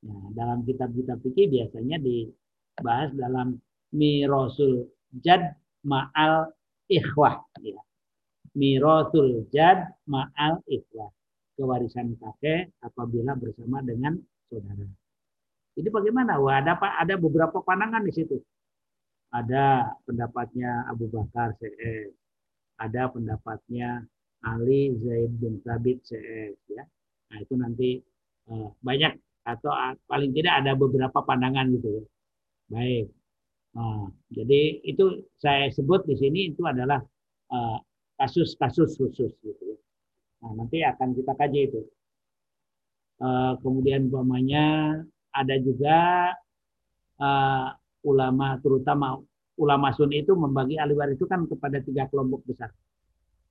[0.00, 3.60] Nah, dalam kitab-kitab fikih biasanya dibahas dalam
[3.92, 4.88] mirosul
[5.20, 6.48] jad ma'al
[6.88, 7.44] ikhwah.
[7.60, 7.80] Ya.
[8.56, 11.12] Mirosul jad ma'al ikhwah.
[11.56, 14.16] Kewarisan kakek apabila bersama dengan
[14.48, 14.88] saudara.
[15.76, 16.40] Ini bagaimana?
[16.40, 18.40] Wah, ada ada beberapa pandangan di situ.
[19.30, 22.19] Ada pendapatnya Abu Bakar CS,
[22.80, 24.02] ada pendapatnya
[24.40, 26.84] Ali Zaid bin Thabit CS ya.
[27.30, 28.00] Nah, itu nanti
[28.48, 29.72] uh, banyak atau
[30.08, 32.04] paling tidak ada beberapa pandangan gitu ya.
[32.72, 33.06] Baik.
[33.76, 36.98] Nah, jadi itu saya sebut di sini itu adalah
[37.54, 37.78] eh,
[38.18, 39.78] kasus-kasus uh, khusus gitu ya.
[40.42, 41.80] Nah, nanti akan kita kaji itu.
[43.20, 44.96] Uh, kemudian umpamanya
[45.28, 46.32] ada juga
[47.20, 47.68] uh,
[48.00, 49.20] ulama terutama
[49.60, 52.72] ulama sunni itu membagi ahli waris itu kan kepada tiga kelompok besar.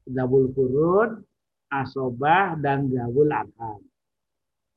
[0.10, 1.22] Zawul Furud,
[1.70, 3.82] Asobah, dan Zawul Arham.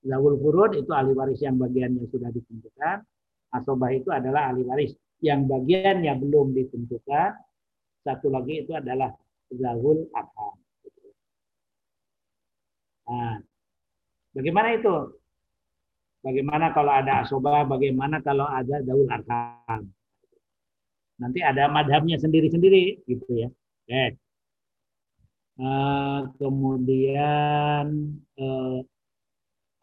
[0.04, 3.00] Zawul Furud itu ahli waris yang bagiannya sudah ditentukan.
[3.56, 4.92] Asobah itu adalah ahli waris
[5.24, 7.32] yang bagiannya belum ditentukan.
[8.04, 9.08] Satu lagi itu adalah
[9.48, 10.62] Zawul Arham.
[13.08, 13.36] Nah,
[14.36, 14.94] bagaimana itu?
[16.22, 19.90] Bagaimana kalau ada asobah, bagaimana kalau ada daun arham.
[21.20, 23.48] Nanti ada madhabnya sendiri-sendiri gitu ya.
[23.88, 24.16] Oke.
[25.52, 28.80] Uh, kemudian uh,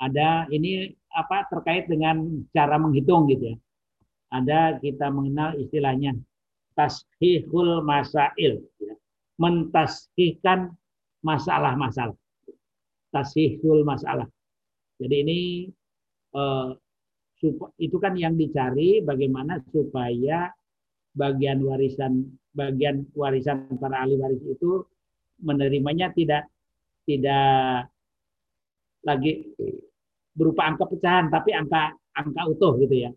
[0.01, 3.57] ada ini apa terkait dengan cara menghitung gitu ya.
[4.29, 6.13] Ada kita mengenal istilahnya
[6.77, 8.93] tashihul masail, ya.
[9.41, 10.73] mentashihkan
[11.25, 12.15] masalah-masalah.
[13.11, 14.29] Tashihul masalah.
[15.01, 15.39] Jadi ini
[16.35, 16.75] uh,
[17.79, 20.51] itu kan yang dicari bagaimana supaya
[21.13, 24.83] bagian warisan bagian warisan para ahli waris itu
[25.41, 26.49] menerimanya tidak
[27.07, 27.89] tidak
[29.05, 29.49] lagi
[30.35, 33.11] berupa angka pecahan tapi angka angka utuh gitu ya.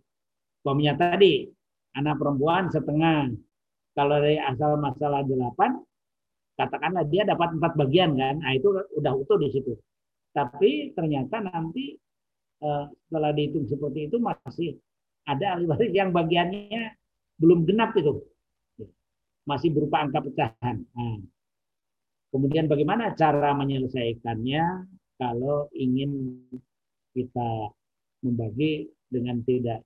[0.62, 1.46] Umpamanya tadi
[1.98, 3.34] anak perempuan setengah
[3.92, 5.76] kalau dari asal masalah delapan
[6.56, 9.74] katakanlah dia dapat empat bagian kan, nah itu udah utuh di situ.
[10.32, 11.96] Tapi ternyata nanti
[12.62, 14.78] eh, setelah dihitung seperti itu masih
[15.28, 17.01] ada ahli waris yang bagiannya
[17.40, 18.20] belum genap itu
[19.42, 20.76] masih berupa angka pecahan.
[20.94, 21.18] Nah,
[22.32, 24.88] Kemudian bagaimana cara menyelesaikannya
[25.20, 26.40] kalau ingin
[27.12, 27.68] kita
[28.24, 29.84] membagi dengan tidak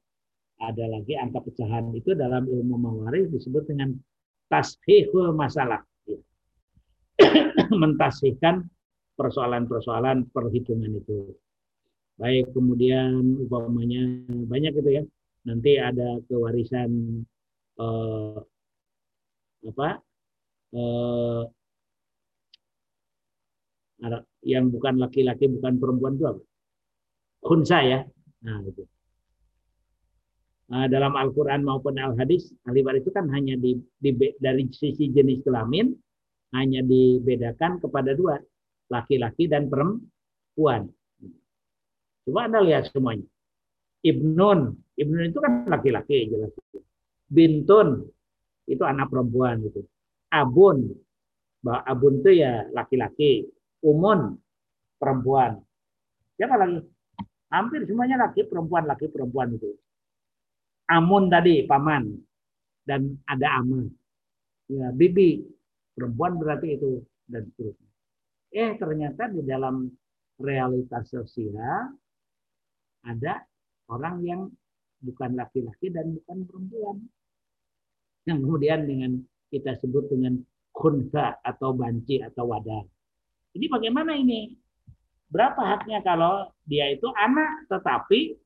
[0.62, 3.98] ada lagi angka pecahan itu dalam ilmu mawaris disebut dengan
[4.46, 5.82] tashihul masalah.
[7.82, 8.62] Mentasihkan
[9.18, 11.34] persoalan-persoalan perhitungan itu.
[12.14, 15.04] Baik, kemudian upamanya banyak itu ya.
[15.50, 17.20] Nanti ada kewarisan
[17.80, 18.38] eh,
[19.66, 19.88] apa?
[20.76, 21.42] Eh,
[24.46, 26.42] yang bukan laki-laki bukan perempuan itu apa?
[27.42, 28.00] Khunsa ya.
[28.44, 28.84] Nah, itu.
[30.66, 34.10] Nah, dalam Al-Quran maupun Al-Hadis, ahli waris itu kan hanya di, di,
[34.42, 35.94] dari sisi jenis kelamin,
[36.58, 38.34] hanya dibedakan kepada dua,
[38.90, 40.90] laki-laki dan perempuan.
[42.26, 43.26] Coba Anda lihat semuanya.
[44.02, 46.50] Ibnun, Ibnun itu kan laki-laki jelas.
[47.26, 48.06] Bintun,
[48.66, 49.82] itu anak perempuan gitu.
[50.30, 50.90] Abun,
[51.62, 53.46] bahwa abun itu ya laki-laki.
[53.82, 54.34] Umun
[54.98, 55.58] perempuan.
[56.38, 56.78] Siapa lagi?
[57.50, 59.70] Hampir semuanya laki perempuan laki perempuan itu.
[60.90, 62.10] Amun tadi paman
[62.86, 63.86] dan ada aman.
[64.66, 65.46] Ya, bibi
[65.94, 67.90] perempuan berarti itu dan seterusnya.
[68.50, 69.86] Eh ternyata di dalam
[70.42, 71.94] realitas sosial
[73.06, 73.34] ada
[73.90, 74.40] orang yang
[75.02, 76.96] bukan laki-laki dan bukan perempuan.
[78.26, 79.10] Yang kemudian dengan
[79.48, 80.42] kita sebut dengan
[80.74, 82.84] khunsa atau banci atau wadah.
[83.56, 84.52] Ini bagaimana ini?
[85.26, 88.36] Berapa haknya kalau dia itu anak tetapi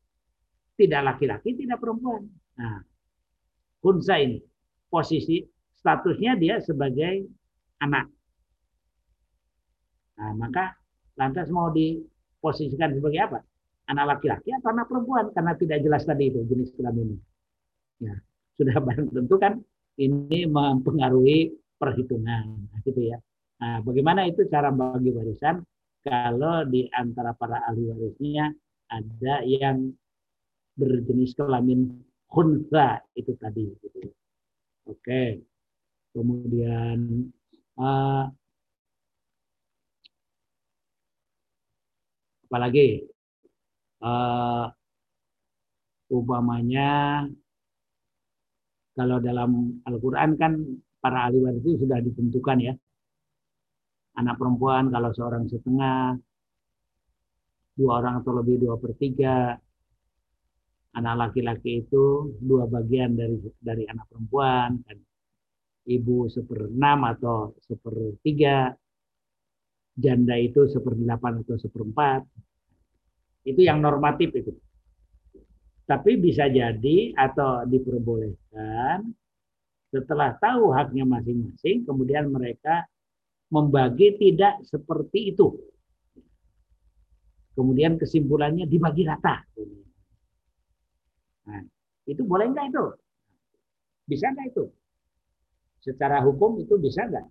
[0.81, 2.25] tidak laki-laki, tidak perempuan.
[2.57, 2.81] Nah,
[3.85, 4.41] kunsa ini
[4.89, 5.45] posisi
[5.77, 7.29] statusnya dia sebagai
[7.85, 8.09] anak.
[10.21, 10.77] Nah, maka
[11.17, 13.41] lantas mau diposisikan sebagai apa?
[13.91, 17.19] anak laki-laki atau anak perempuan karena tidak jelas tadi itu jenis kelamin.
[17.99, 18.15] Ya,
[18.55, 19.59] sudah barang tentu kan
[19.99, 23.19] ini mempengaruhi perhitungan gitu ya.
[23.61, 25.65] Nah, bagaimana itu cara bagi warisan
[26.01, 28.53] kalau di antara para ahli warisnya
[28.89, 29.93] ada yang
[30.77, 34.09] berjenis kelamin khunsa itu tadi gitu.
[34.89, 35.45] Oke.
[36.11, 37.31] Kemudian
[37.79, 38.27] uh,
[42.51, 43.07] apalagi
[44.03, 44.67] uh,
[46.11, 47.23] umpamanya
[49.01, 50.53] kalau dalam Al-Quran kan
[51.01, 52.75] para ahli waris itu sudah ditentukan ya.
[54.21, 56.21] Anak perempuan kalau seorang setengah,
[57.73, 59.57] dua orang atau lebih dua per tiga.
[61.01, 64.77] Anak laki-laki itu dua bagian dari dari anak perempuan.
[64.85, 65.01] Dan
[65.89, 68.77] ibu seperenam atau sepertiga.
[69.97, 72.21] Janda itu seperdelapan atau seperempat.
[73.49, 74.53] Itu yang normatif itu.
[75.91, 79.11] Tapi bisa jadi atau diperbolehkan
[79.91, 82.87] setelah tahu haknya masing-masing, kemudian mereka
[83.51, 85.51] membagi tidak seperti itu.
[87.59, 89.43] Kemudian kesimpulannya dibagi rata.
[91.51, 91.67] Nah,
[92.07, 92.85] itu boleh enggak itu?
[94.07, 94.65] Bisa enggak itu?
[95.83, 97.27] Secara hukum itu bisa enggak?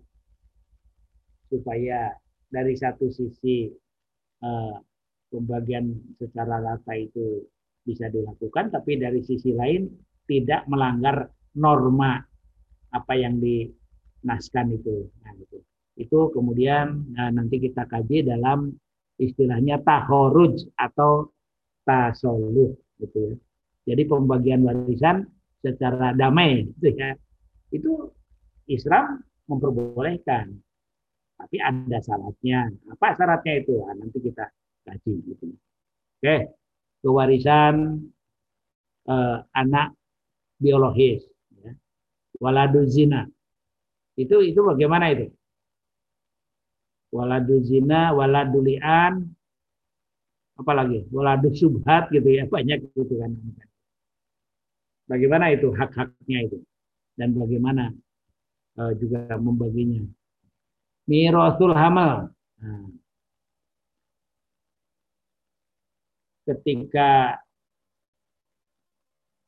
[1.48, 2.12] Supaya
[2.52, 3.72] dari satu sisi
[4.44, 4.76] eh,
[5.32, 7.40] pembagian secara rata itu
[7.90, 9.90] bisa dilakukan, tapi dari sisi lain
[10.30, 11.26] tidak melanggar
[11.58, 12.22] norma
[12.94, 15.10] apa yang dinaskan itu.
[15.26, 15.58] Nah, itu.
[15.98, 18.70] Itu kemudian nah, nanti kita kaji dalam
[19.18, 21.34] istilahnya tahoruj atau
[21.82, 22.72] tasoluh
[23.02, 23.34] gitu ya.
[23.90, 25.26] Jadi pembagian warisan
[25.58, 27.10] secara damai gitu ya.
[27.74, 28.14] Itu
[28.70, 29.18] Islam
[29.50, 30.54] memperbolehkan.
[31.40, 32.70] Tapi ada syaratnya.
[32.94, 33.82] Apa syaratnya itu?
[33.82, 34.46] Nah, nanti kita
[34.86, 35.46] kaji gitu.
[36.20, 36.36] Oke,
[37.00, 38.04] kewarisan
[39.08, 39.96] eh, anak
[40.60, 41.30] biologis
[42.40, 43.28] waladu zina.
[44.16, 45.28] Itu itu bagaimana itu?
[47.12, 49.28] Waladu zina, waladu li'an,
[50.56, 53.36] apalagi waladu subhat gitu ya, banyak gitu kan.
[55.06, 56.58] Bagaimana itu hak-haknya itu?
[57.18, 57.92] Dan bagaimana
[58.78, 60.06] uh, juga membaginya?
[61.10, 62.30] Mirasul hamal.
[62.62, 62.86] Nah,
[66.50, 67.38] ketika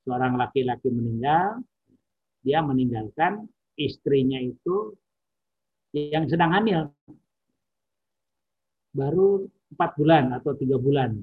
[0.07, 1.59] seorang laki-laki meninggal,
[2.43, 4.95] dia meninggalkan istrinya itu
[5.95, 6.91] yang sedang hamil
[8.93, 11.17] baru empat bulan atau tiga bulan.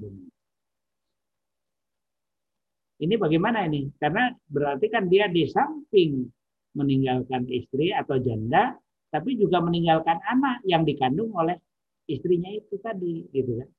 [3.00, 3.88] Ini bagaimana ini?
[3.96, 6.28] Karena berarti kan dia di samping
[6.76, 8.76] meninggalkan istri atau janda,
[9.08, 11.56] tapi juga meninggalkan anak yang dikandung oleh
[12.04, 13.70] istrinya itu tadi, gitu kan?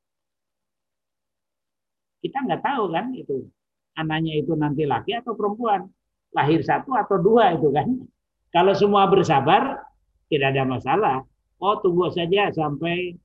[2.21, 3.49] Kita nggak tahu kan itu
[3.97, 5.89] anaknya itu nanti laki atau perempuan
[6.31, 7.87] lahir satu atau dua itu kan.
[8.55, 9.79] Kalau semua bersabar,
[10.27, 11.17] tidak ada masalah.
[11.63, 13.15] Oh tunggu saja sampai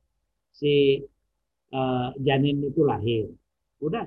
[0.55, 1.03] si
[1.75, 3.27] uh, janin itu lahir.
[3.83, 4.07] Udah,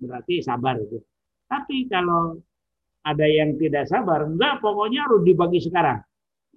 [0.00, 0.98] berarti sabar itu.
[1.46, 2.38] Tapi kalau
[3.06, 6.02] ada yang tidak sabar, enggak pokoknya harus dibagi sekarang.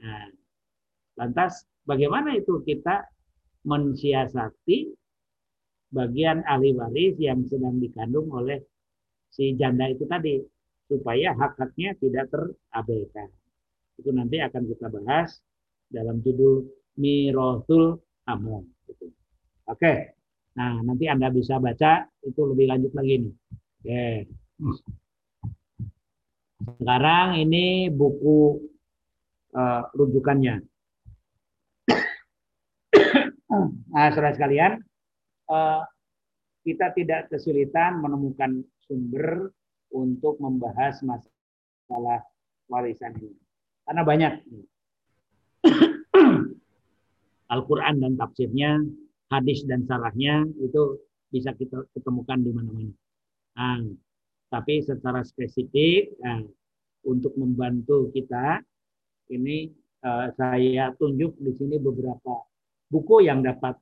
[0.02, 0.28] Nah,
[1.18, 3.04] lantas bagaimana itu kita
[3.64, 4.92] mensiasati
[5.94, 8.66] bagian ahli waris yang sedang dikandung oleh
[9.30, 10.42] si janda itu tadi
[10.90, 13.30] supaya hak-haknya tidak terabaikan.
[14.02, 15.38] Itu nanti akan kita bahas
[15.94, 16.66] dalam judul
[16.98, 18.66] Mirosul Amal.
[18.90, 19.14] Gitu.
[19.70, 20.18] Oke,
[20.58, 23.34] nah nanti Anda bisa baca itu lebih lanjut lagi nih.
[23.82, 24.06] Oke.
[26.64, 28.64] Sekarang ini buku
[29.54, 30.64] uh, rujukannya.
[33.92, 34.80] nah, saudara sekalian,
[36.64, 39.52] kita tidak kesulitan menemukan sumber
[39.94, 42.24] untuk membahas masalah
[42.72, 43.38] warisan ini.
[43.84, 44.34] Karena banyak.
[47.54, 48.82] Al-Quran dan tafsirnya,
[49.30, 50.98] hadis dan sarahnya itu
[51.30, 52.94] bisa kita ketemukan di mana-mana.
[53.54, 53.86] Nah,
[54.50, 56.42] tapi secara spesifik nah,
[57.06, 58.62] untuk membantu kita
[59.30, 59.70] ini
[60.06, 62.46] uh, saya tunjuk di sini beberapa
[62.90, 63.78] buku yang dapat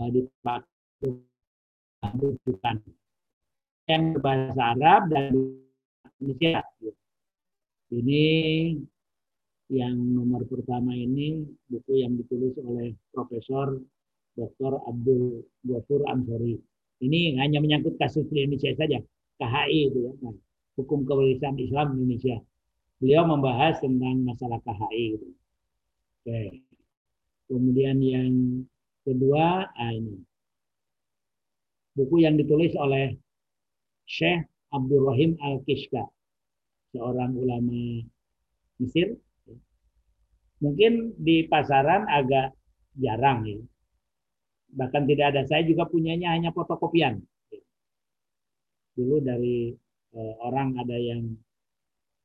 [0.00, 0.75] uh, dipakai
[2.16, 2.76] rujukan
[3.86, 5.32] yang berbahasa Arab dan
[6.18, 6.64] Indonesia.
[7.92, 8.24] Ini
[9.70, 13.78] yang nomor pertama ini buku yang ditulis oleh Profesor
[14.34, 14.72] Dr.
[14.86, 16.58] Abdul Ghafur Ansori.
[17.02, 18.98] Ini hanya menyangkut kasus di Indonesia saja,
[19.36, 20.36] KHI itu ya, nah,
[20.80, 22.40] hukum kewarisan Islam Indonesia.
[22.96, 25.28] Beliau membahas tentang masalah KHI itu.
[26.24, 26.64] Oke.
[27.46, 28.32] Kemudian yang
[29.06, 30.24] kedua, ah ini
[31.96, 33.16] buku yang ditulis oleh
[34.04, 36.04] Syekh Abdul Rahim Al-Kishka,
[36.92, 38.04] seorang ulama
[38.76, 39.16] Mesir.
[40.60, 42.52] Mungkin di pasaran agak
[42.96, 43.60] jarang ya.
[44.76, 45.42] Bahkan tidak ada.
[45.48, 47.20] Saya juga punyanya hanya fotokopian.
[48.96, 49.72] Dulu dari
[50.16, 51.32] eh, orang ada yang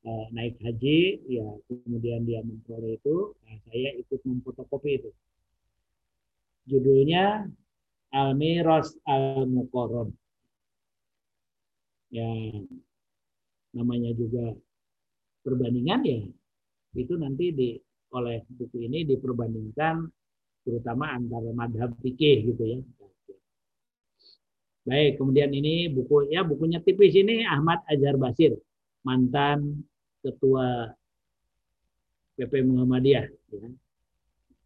[0.04, 5.10] eh, naik haji, ya kemudian dia memperoleh itu, nah, saya ikut memfotokopi itu.
[6.68, 7.48] Judulnya
[8.12, 10.12] Al-Miros Al-Mukorron.
[12.12, 12.28] Ya,
[13.72, 14.52] namanya juga
[15.40, 16.20] perbandingan ya,
[16.92, 17.68] itu nanti di
[18.12, 20.04] oleh buku ini diperbandingkan
[20.62, 22.78] terutama antara madhab fikih gitu ya.
[24.82, 28.52] Baik, kemudian ini buku ya bukunya tipis ini Ahmad Ajar Basir,
[29.06, 29.86] mantan
[30.20, 30.92] ketua
[32.36, 33.26] PP Muhammadiyah.
[33.56, 33.68] Ya.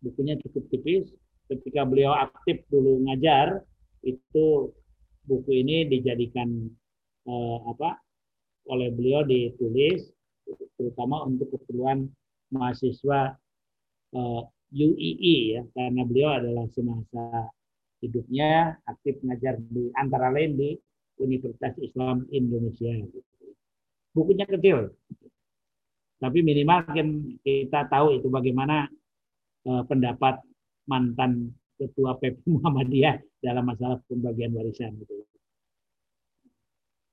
[0.02, 1.14] Bukunya cukup tipis,
[1.46, 3.62] ketika beliau aktif dulu ngajar
[4.02, 4.70] itu
[5.26, 6.70] buku ini dijadikan
[7.26, 7.98] eh, apa
[8.66, 10.10] oleh beliau ditulis
[10.78, 12.10] terutama untuk keperluan
[12.54, 13.34] mahasiswa
[14.14, 14.42] eh,
[14.74, 17.50] UII ya karena beliau adalah semasa
[18.02, 20.70] hidupnya aktif ngajar di antara lain di
[21.16, 22.92] Universitas Islam Indonesia.
[24.12, 24.92] Bukunya kecil,
[26.20, 27.08] tapi minimal kan
[27.44, 28.88] kita tahu itu bagaimana
[29.64, 30.40] eh, pendapat
[30.88, 35.14] mantan ketua PP Muhammadiyah dalam masalah pembagian warisan gitu.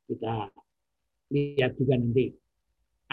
[0.07, 0.49] Kita
[1.33, 2.31] lihat juga nanti.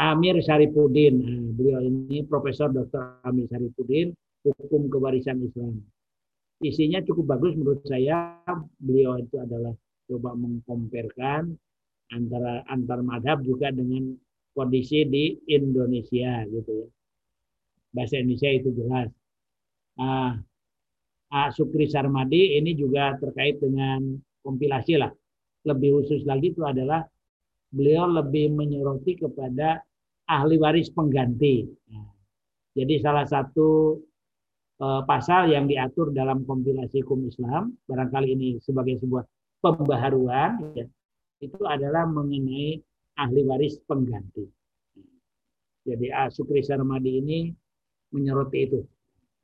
[0.01, 3.21] Amir Syarifuddin, nah, beliau ini Profesor Dr.
[3.21, 5.77] Amir Syarifuddin, hukum kewarisan Islam.
[6.61, 8.41] Isinya cukup bagus menurut saya.
[8.81, 9.77] Beliau itu adalah
[10.09, 11.53] coba mengkomparkan
[12.13, 14.17] antara antar madhab juga dengan
[14.57, 16.89] kondisi di Indonesia gitu ya.
[17.93, 19.09] Bahasa Indonesia itu jelas.
[20.01, 20.41] Ah,
[21.31, 21.55] A.
[21.55, 25.11] Sukri Sarmadi ini juga terkait dengan kompilasi lah.
[25.63, 27.07] Lebih khusus lagi itu adalah
[27.71, 29.79] beliau lebih menyoroti kepada
[30.27, 31.71] ahli waris pengganti.
[32.75, 33.99] Jadi salah satu
[34.83, 39.23] uh, pasal yang diatur dalam kompilasi hukum Islam, barangkali ini sebagai sebuah
[39.63, 40.87] pembaharuan, ya,
[41.39, 42.79] itu adalah mengenai
[43.23, 44.47] ahli waris pengganti.
[45.87, 46.27] Jadi A.
[46.27, 47.39] Sukri Sarmadi ini
[48.11, 48.81] menyoroti itu.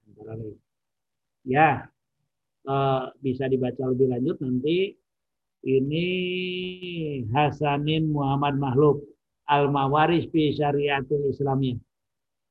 [0.07, 0.66] Antara lain
[1.47, 1.87] ya
[2.67, 4.99] uh, bisa dibaca lebih lanjut nanti
[5.67, 6.07] ini
[7.35, 9.03] Hasanin Muhammad Mahluk
[9.51, 11.79] Al-Mawaris fi Syariatul Islamiyah.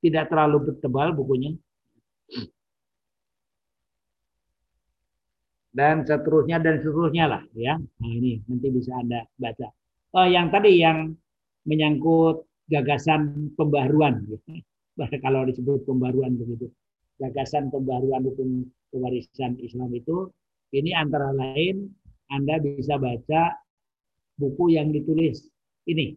[0.03, 1.55] Tidak terlalu tebal bukunya.
[5.75, 7.75] Dan seterusnya dan seterusnya lah ya.
[7.75, 9.67] Nah ini nanti bisa Anda baca.
[10.15, 11.11] Oh, yang tadi yang
[11.67, 14.23] menyangkut gagasan pembaruan.
[14.27, 14.55] Ya.
[15.23, 16.71] Kalau disebut pembaruan begitu.
[17.15, 20.27] Gagasan pembaruan hukum kewarisan Islam itu
[20.75, 21.87] ini antara lain
[22.27, 23.55] Anda bisa baca
[24.35, 25.47] buku yang ditulis
[25.87, 26.15] ini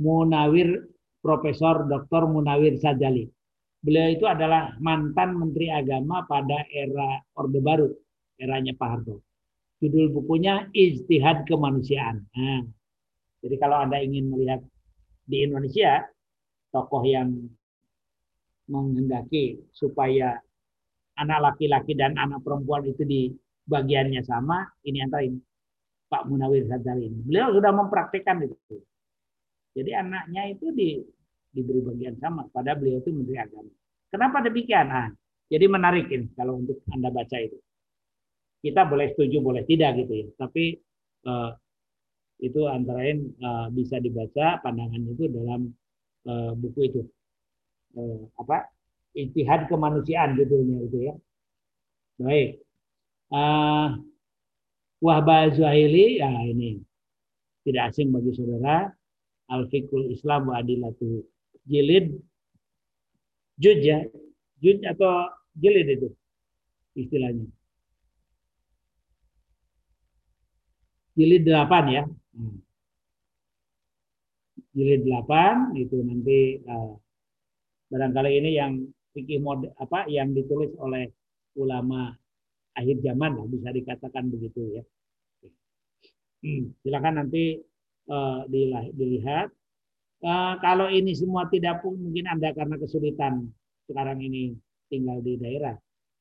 [0.00, 0.90] Munawir
[1.22, 2.28] Profesor Dr.
[2.28, 3.24] Munawir Sajali.
[3.84, 7.88] Beliau itu adalah mantan Menteri Agama pada era Orde Baru,
[8.40, 9.24] eranya Pak Harto.
[9.78, 12.24] Judul bukunya Ijtihad Kemanusiaan.
[12.32, 12.64] Nah,
[13.44, 14.64] jadi kalau Anda ingin melihat
[15.28, 16.04] di Indonesia,
[16.72, 17.48] tokoh yang
[18.68, 20.40] menghendaki supaya
[21.20, 23.30] anak laki-laki dan anak perempuan itu di
[23.64, 25.38] bagiannya sama, ini antara ini
[26.10, 27.22] Pak Munawir Sadar ini.
[27.24, 28.78] Beliau sudah mempraktikkan itu.
[29.74, 31.02] Jadi anaknya itu di,
[31.50, 33.72] diberi bagian sama, pada beliau itu Menteri Agama.
[34.10, 34.86] Kenapa demikian?
[34.86, 35.10] Nah,
[35.50, 37.58] jadi menarik ini kalau untuk Anda baca itu.
[38.64, 40.26] Kita boleh setuju, boleh tidak gitu ya.
[40.38, 40.64] Tapi
[41.26, 41.50] eh,
[42.46, 45.68] itu antara lain eh, bisa dibaca pandangannya itu dalam
[46.30, 47.02] eh, buku itu.
[47.94, 48.66] Eh, apa
[49.14, 51.14] Ijtihad kemanusiaan judulnya itu ya.
[52.18, 52.50] Baik.
[53.30, 54.02] Uh,
[54.98, 56.82] Wahba Zuhaili, ya ini
[57.62, 58.90] tidak asing bagi saudara.
[59.46, 61.22] Al-Fiqhul Islam wa Adilatu
[61.70, 62.10] Jilid
[63.62, 64.02] Juj ya.
[64.58, 66.08] Juj atau jilid itu
[66.98, 67.46] istilahnya.
[71.14, 72.02] Jilid 8 ya.
[72.34, 72.58] Hmm.
[74.74, 76.98] Jilid 8 itu nanti uh,
[77.94, 78.82] barangkali ini yang
[79.14, 81.06] fikih model apa yang ditulis oleh
[81.54, 82.10] ulama
[82.74, 84.82] akhir zaman lah bisa dikatakan begitu ya.
[86.42, 87.62] Hmm, silakan nanti
[88.10, 88.42] uh,
[88.98, 89.54] dilihat.
[90.24, 93.54] Uh, kalau ini semua tidak pun mungkin anda karena kesulitan
[93.86, 94.56] sekarang ini
[94.88, 95.76] tinggal di daerah,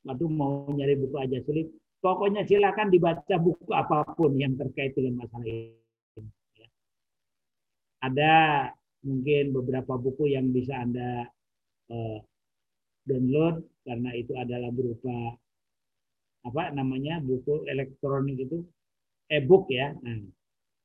[0.05, 1.71] waktu mau nyari buku aja sulit.
[2.03, 5.79] Pokoknya silakan dibaca buku apa pun yang terkait dengan masalah ini.
[8.03, 8.35] Ada
[9.07, 11.31] mungkin beberapa buku yang bisa anda
[11.91, 12.19] uh,
[13.03, 15.35] download karena itu adalah berupa
[16.43, 18.63] apa namanya buku elektronik itu
[19.31, 19.95] e-book ya.
[20.03, 20.19] Nah,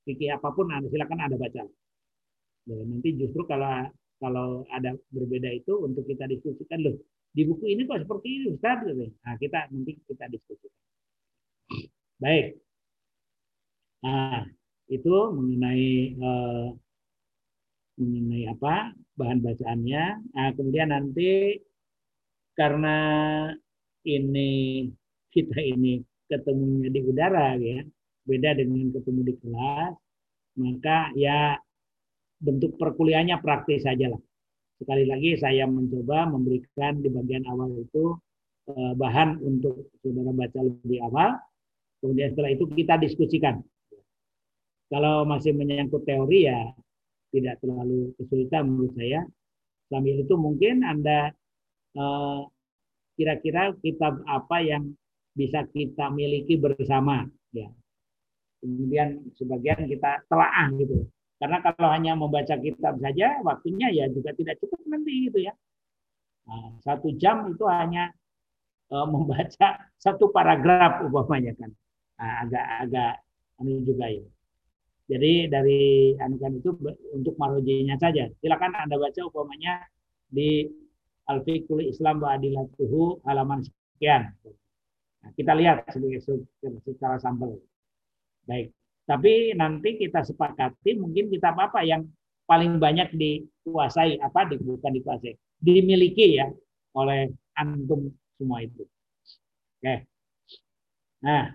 [0.08, 1.62] apa pun nah, silakan Anda baca.
[2.68, 6.96] Nah, nanti justru kalau kalau ada berbeda itu untuk kita diskusikan loh.
[7.34, 10.74] Di buku ini kok seperti ini Ustaz Nah, kita nanti kita diskusikan.
[12.18, 12.58] Baik.
[14.02, 14.46] Nah,
[14.88, 16.66] itu mengenai eh,
[17.98, 20.04] mengenai apa bahan bacaannya.
[20.32, 21.58] Nah, kemudian nanti
[22.54, 22.96] karena
[24.06, 24.86] ini
[25.34, 26.00] kita ini
[26.30, 27.82] ketemunya di udara ya,
[28.24, 29.92] beda dengan ketemu di kelas,
[30.62, 31.58] maka ya
[32.38, 34.22] bentuk perkuliahannya praktis saja lah.
[34.78, 38.14] Sekali lagi saya mencoba memberikan di bagian awal itu
[38.70, 41.34] eh, bahan untuk saudara baca lebih awal,
[41.98, 43.58] kemudian setelah itu kita diskusikan.
[44.88, 46.72] Kalau masih menyangkut teori ya
[47.32, 49.20] tidak terlalu kesulitan menurut saya.
[49.88, 51.32] Sambil itu mungkin Anda
[51.96, 52.40] eh,
[53.18, 54.94] kira-kira kitab apa yang
[55.34, 57.70] bisa kita miliki bersama ya.
[58.58, 61.06] Kemudian sebagian kita telaah gitu.
[61.38, 65.54] Karena kalau hanya membaca kitab saja waktunya ya juga tidak cukup nanti gitu ya.
[66.50, 68.10] Nah, satu jam itu hanya
[68.90, 71.70] uh, membaca satu paragraf umpamanya kan.
[72.18, 74.26] agak-agak nah, ini juga ya.
[75.08, 76.70] Jadi dari anukan itu
[77.16, 78.28] untuk marojinya saja.
[78.44, 79.88] Silakan Anda baca umpamanya
[80.28, 80.68] di
[81.32, 84.36] Al-Fiqhul Islam wa Adilatuhu halaman sekian.
[85.24, 86.20] Nah, kita lihat sebagai
[86.84, 87.56] secara sampel.
[88.44, 88.68] Baik.
[89.08, 92.04] Tapi nanti kita sepakati mungkin kita apa yang
[92.44, 96.48] paling banyak dikuasai apa bukan dikuasai dimiliki ya
[96.96, 98.84] oleh antum semua itu.
[99.80, 100.04] Oke.
[101.24, 101.50] Nah,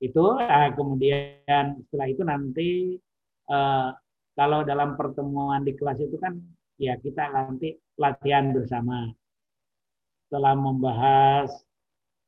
[0.00, 2.68] itu uh, kemudian setelah itu nanti
[3.52, 3.92] uh,
[4.34, 6.40] kalau dalam pertemuan di kelas itu kan
[6.80, 9.12] ya kita nanti latihan bersama.
[10.26, 11.52] Setelah membahas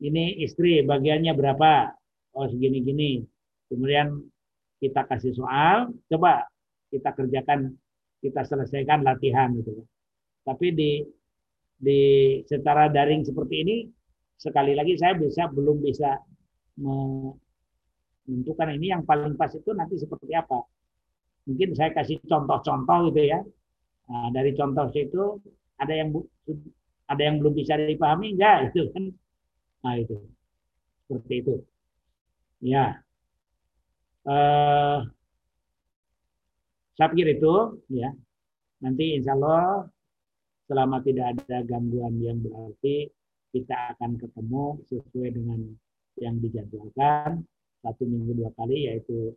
[0.04, 1.96] ini istri bagiannya berapa?
[2.36, 3.12] Oh segini gini
[3.72, 4.20] kemudian
[4.84, 6.44] kita kasih soal coba
[6.92, 7.72] kita kerjakan
[8.20, 9.88] kita selesaikan latihan gitu
[10.44, 10.92] tapi di
[11.80, 12.00] di
[12.44, 13.76] secara daring seperti ini
[14.36, 16.20] sekali lagi saya bisa belum bisa
[18.26, 20.62] menentukan ini yang paling pas itu nanti seperti apa.
[21.48, 23.40] Mungkin saya kasih contoh-contoh gitu ya.
[24.10, 25.42] Nah, dari contoh itu
[25.78, 26.14] ada yang
[27.10, 29.04] ada yang belum bisa dipahami enggak itu kan.
[29.82, 30.16] Nah, itu.
[31.10, 31.54] Seperti itu.
[32.62, 33.02] Ya.
[34.22, 34.98] Eh
[36.94, 38.14] saya pikir itu ya.
[38.82, 39.90] Nanti insya Allah
[40.70, 43.10] selama tidak ada gangguan yang berarti
[43.50, 45.60] kita akan ketemu sesuai dengan
[46.16, 47.44] yang dijadwalkan
[47.82, 49.34] satu minggu dua kali yaitu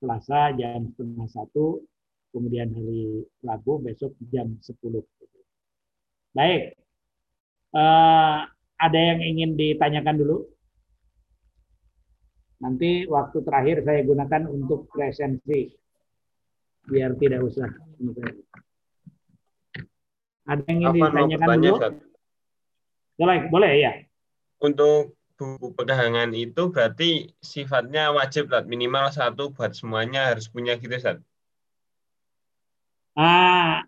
[0.00, 1.84] Selasa jam setengah satu,
[2.32, 5.04] kemudian hari Rabu besok jam sepuluh.
[6.32, 6.72] Baik,
[7.76, 8.48] uh,
[8.80, 10.48] ada yang ingin ditanyakan dulu?
[12.64, 15.68] Nanti waktu terakhir saya gunakan untuk presensi,
[16.88, 17.68] biar tidak usah.
[20.48, 21.76] Ada yang ingin Apa ditanyakan dulu?
[23.20, 23.92] Boleh, boleh ya.
[24.64, 30.92] Untuk buku pegangan itu berarti sifatnya wajib lah minimal satu buat semuanya harus punya gitu
[30.92, 31.24] Ustaz.
[33.16, 33.80] Ah,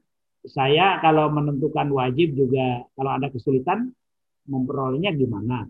[0.49, 3.93] saya kalau menentukan wajib juga kalau ada kesulitan
[4.49, 5.69] memperolehnya gimana?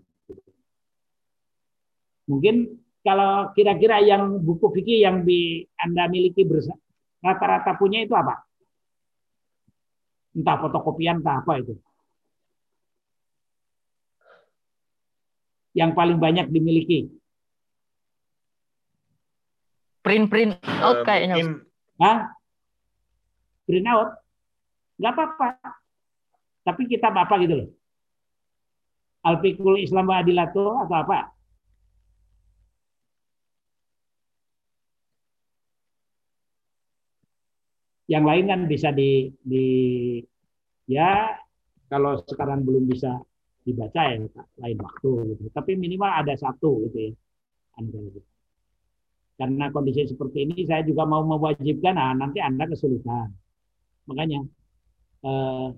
[2.30, 6.46] Mungkin kalau kira-kira yang buku fikih yang di Anda miliki
[7.18, 8.46] rata-rata punya itu apa?
[10.38, 11.74] Entah fotokopian entah apa itu.
[15.72, 17.08] Yang paling banyak dimiliki?
[20.02, 21.62] Print-print out uh, kayaknya.
[22.02, 22.18] Hah?
[23.64, 24.18] Print out?
[24.98, 25.48] Gak apa-apa.
[26.62, 27.68] Tapi kita apa gitu loh.
[29.22, 31.30] Al-Fiqhul Islam wa Adilatu atau apa?
[38.10, 39.66] Yang lain kan bisa di, di
[40.90, 41.38] ya
[41.86, 43.22] kalau sekarang belum bisa
[43.66, 44.16] dibaca ya
[44.62, 45.42] lain waktu gitu.
[45.56, 47.12] Tapi minimal ada satu gitu ya.
[49.38, 53.32] Karena kondisi seperti ini saya juga mau mewajibkan, nah nanti Anda kesulitan.
[54.06, 54.38] Makanya
[55.26, 55.68] eh,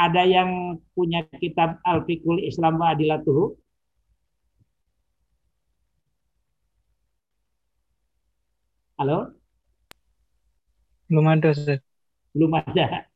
[0.00, 3.44] ada yang punya kitab Al-Fiqhul Islam wa Adilatuhu?
[9.00, 9.32] Halo?
[11.08, 11.50] Belum ada.
[12.32, 13.10] Belum ada.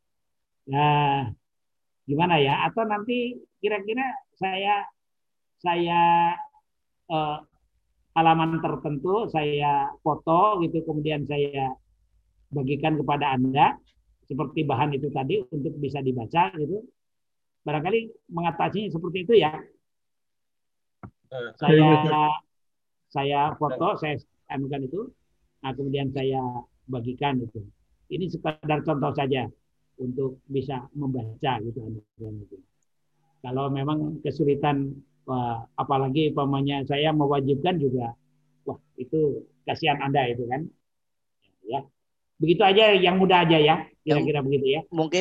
[0.68, 1.28] Nah,
[2.05, 2.64] gimana ya?
[2.68, 4.05] Atau nanti kira-kira
[4.36, 4.85] saya
[5.60, 6.02] saya
[7.09, 7.39] eh,
[8.14, 11.74] halaman tertentu saya foto gitu kemudian saya
[12.55, 13.74] bagikan kepada anda
[14.24, 16.85] seperti bahan itu tadi untuk bisa dibaca gitu.
[17.64, 19.52] Barangkali mengatasi seperti itu ya.
[21.32, 22.28] Eh, saya
[23.09, 24.18] saya foto, saya
[24.51, 25.01] anukan itu,
[25.62, 26.43] nah kemudian saya
[26.90, 27.64] bagikan itu.
[28.12, 29.48] Ini sekadar contoh saja
[30.00, 31.80] untuk bisa membaca gitu.
[32.18, 32.56] gitu.
[33.44, 34.96] Kalau memang kesulitan,
[35.76, 38.16] apalagi pamannya saya mewajibkan juga,
[38.64, 40.64] wah itu kasihan anda itu kan.
[41.64, 41.84] Ya,
[42.40, 44.80] begitu aja yang mudah aja ya, kira-kira begitu ya.
[44.88, 45.12] Mungkin